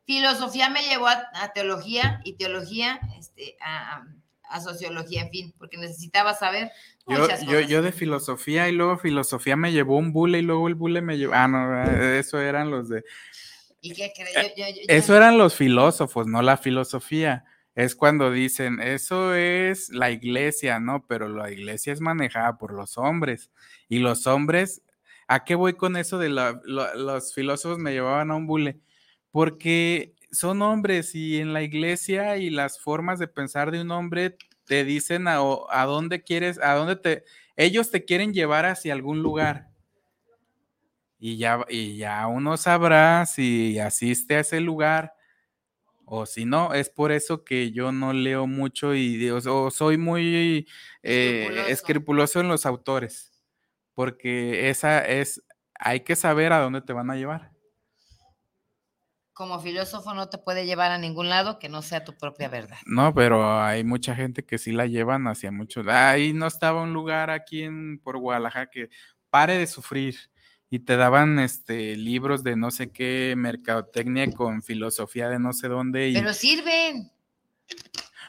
[0.06, 4.04] Filosofía me llevó a, a teología y teología este, a,
[4.60, 6.72] sociología, en fin, porque necesitaba saber
[7.08, 7.68] Yo, muchas yo, cosas.
[7.70, 11.18] yo de filosofía y luego filosofía me llevó un bule y luego el bule me
[11.18, 11.34] llevó.
[11.34, 13.04] Ah, no, eh, eso eran los de.
[13.80, 14.34] ¿Y qué cree?
[14.34, 17.46] Yo- yo- yo- yo- Eso eran los filósofos, no la filosofía.
[17.74, 21.06] Es cuando dicen, eso es la iglesia, ¿no?
[21.08, 23.50] Pero la iglesia es manejada por los hombres.
[23.88, 24.82] Y los hombres
[25.28, 28.82] ¿A qué voy con eso de la- lo- los filósofos me llevaban a un bule?
[29.32, 34.38] Porque son hombres y en la iglesia y las formas de pensar de un hombre
[34.66, 37.24] te dicen a, dónde quieres, a dónde te,
[37.58, 39.68] ellos te quieren llevar hacia algún lugar.
[41.20, 45.14] Y ya, y ya uno sabrá si asiste a ese lugar
[46.06, 46.74] o si no.
[46.74, 50.68] Es por eso que yo no leo mucho y o soy muy
[51.04, 51.70] eh, Escrupuloso.
[51.70, 53.34] escrupuloso en los autores.
[53.94, 55.44] Porque esa es,
[55.76, 57.51] hay que saber a dónde te van a llevar.
[59.42, 62.78] Como filósofo no te puede llevar a ningún lado que no sea tu propia verdad.
[62.86, 65.88] No, pero hay mucha gente que sí la llevan hacia muchos.
[65.88, 68.90] Ahí no estaba un lugar aquí en por Guadalajara que
[69.32, 70.16] pare de sufrir
[70.70, 75.70] y te daban este libros de no sé qué mercadotecnia con filosofía de no sé
[75.70, 77.11] dónde y Pero sirven.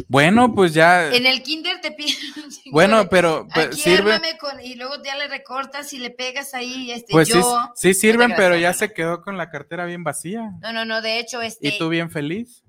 [0.09, 2.17] Bueno, pues ya En el kinder te piden
[2.73, 6.91] bueno, pero pues, Aquí sirve con- y luego ya le recortas y le pegas ahí,
[6.91, 7.73] este, pues sí, yo.
[7.75, 10.51] sí sirven, te pero ya se quedó con la cartera bien vacía.
[10.61, 11.69] No, no, no, de hecho, este.
[11.69, 12.63] ¿Y tú bien feliz?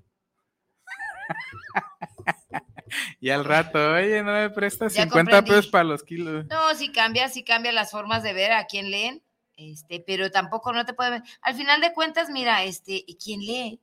[3.20, 5.50] y al rato, oye, no me prestas Ya 50 comprendí.
[5.50, 6.46] pesos para los kilos.
[6.46, 9.22] No, sí cambia, sí cambia las formas de ver a quién leen,
[9.56, 11.22] este, pero tampoco no te puede ver.
[11.42, 13.80] Al final de cuentas, mira, este, ¿y quién lee?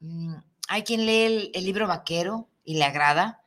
[0.00, 0.34] Mm,
[0.68, 3.40] hay quien lee el, el libro vaquero y le agrada.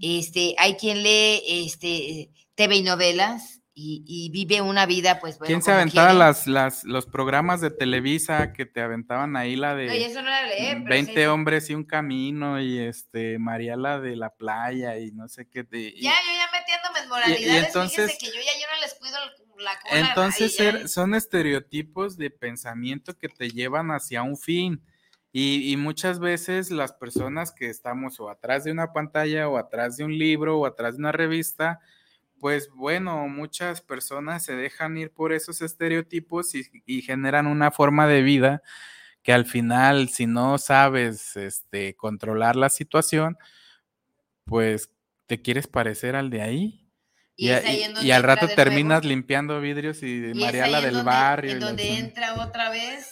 [0.00, 5.48] Este, hay quien lee este TV y novelas y, y vive una vida, pues bueno.
[5.48, 9.82] ¿Quién se aventaba las, las, los programas de Televisa que te aventaban ahí la No,
[9.82, 13.38] y de eso no era leer, pero 20 sí- hombres y un camino y este
[13.38, 17.00] María la de la playa y no sé qué de, y- Ya, yo ya metiéndome
[17.00, 19.16] en moralidades, entonces- que yo ya yo no les cuido
[19.58, 20.08] el- la cola.
[20.08, 24.80] entonces ahí, er- son estereotipos de pensamiento que te llevan hacia un fin
[25.38, 29.96] y, y muchas veces las personas que estamos o atrás de una pantalla o atrás
[29.96, 31.80] de un libro o atrás de una revista
[32.38, 38.06] pues bueno, muchas personas se dejan ir por esos estereotipos y, y generan una forma
[38.06, 38.62] de vida
[39.22, 43.38] que al final, si no sabes este, controlar la situación,
[44.44, 44.90] pues
[45.26, 46.88] te quieres parecer al de ahí.
[47.36, 50.84] Y Y, y- al rato terminas limpiando vidrios y Y es María ahí la en
[50.84, 51.50] del donde- barrio.
[51.56, 53.10] Y donde entra otra vez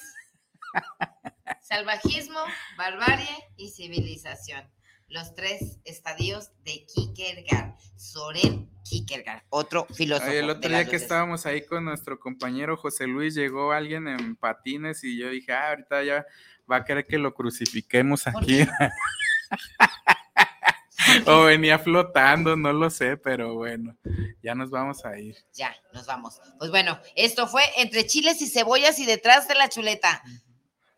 [1.60, 2.40] salvajismo,
[2.76, 4.68] barbarie y civilización.
[5.08, 7.74] Los tres estadios de Kierkegaard.
[7.96, 10.30] Soren Kierkegaard, otro filósofo.
[10.30, 11.02] El otro día que luces.
[11.02, 15.70] estábamos ahí con nuestro compañero José Luis, llegó alguien en patines y yo dije, ah,
[15.70, 16.26] ahorita ya
[16.70, 18.60] va a querer que lo crucifiquemos ¿Por aquí.
[21.26, 23.96] o venía flotando, no lo sé, pero bueno,
[24.42, 25.36] ya nos vamos a ir.
[25.52, 26.40] Ya, nos vamos.
[26.58, 30.22] Pues bueno, esto fue entre chiles y cebollas y detrás de la chuleta.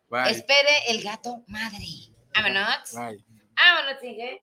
[0.09, 0.31] Bye.
[0.31, 1.85] Espere el gato madre.
[2.33, 2.93] Vámonos.
[2.93, 3.23] Bye.
[3.55, 4.41] Vámonos, sigue.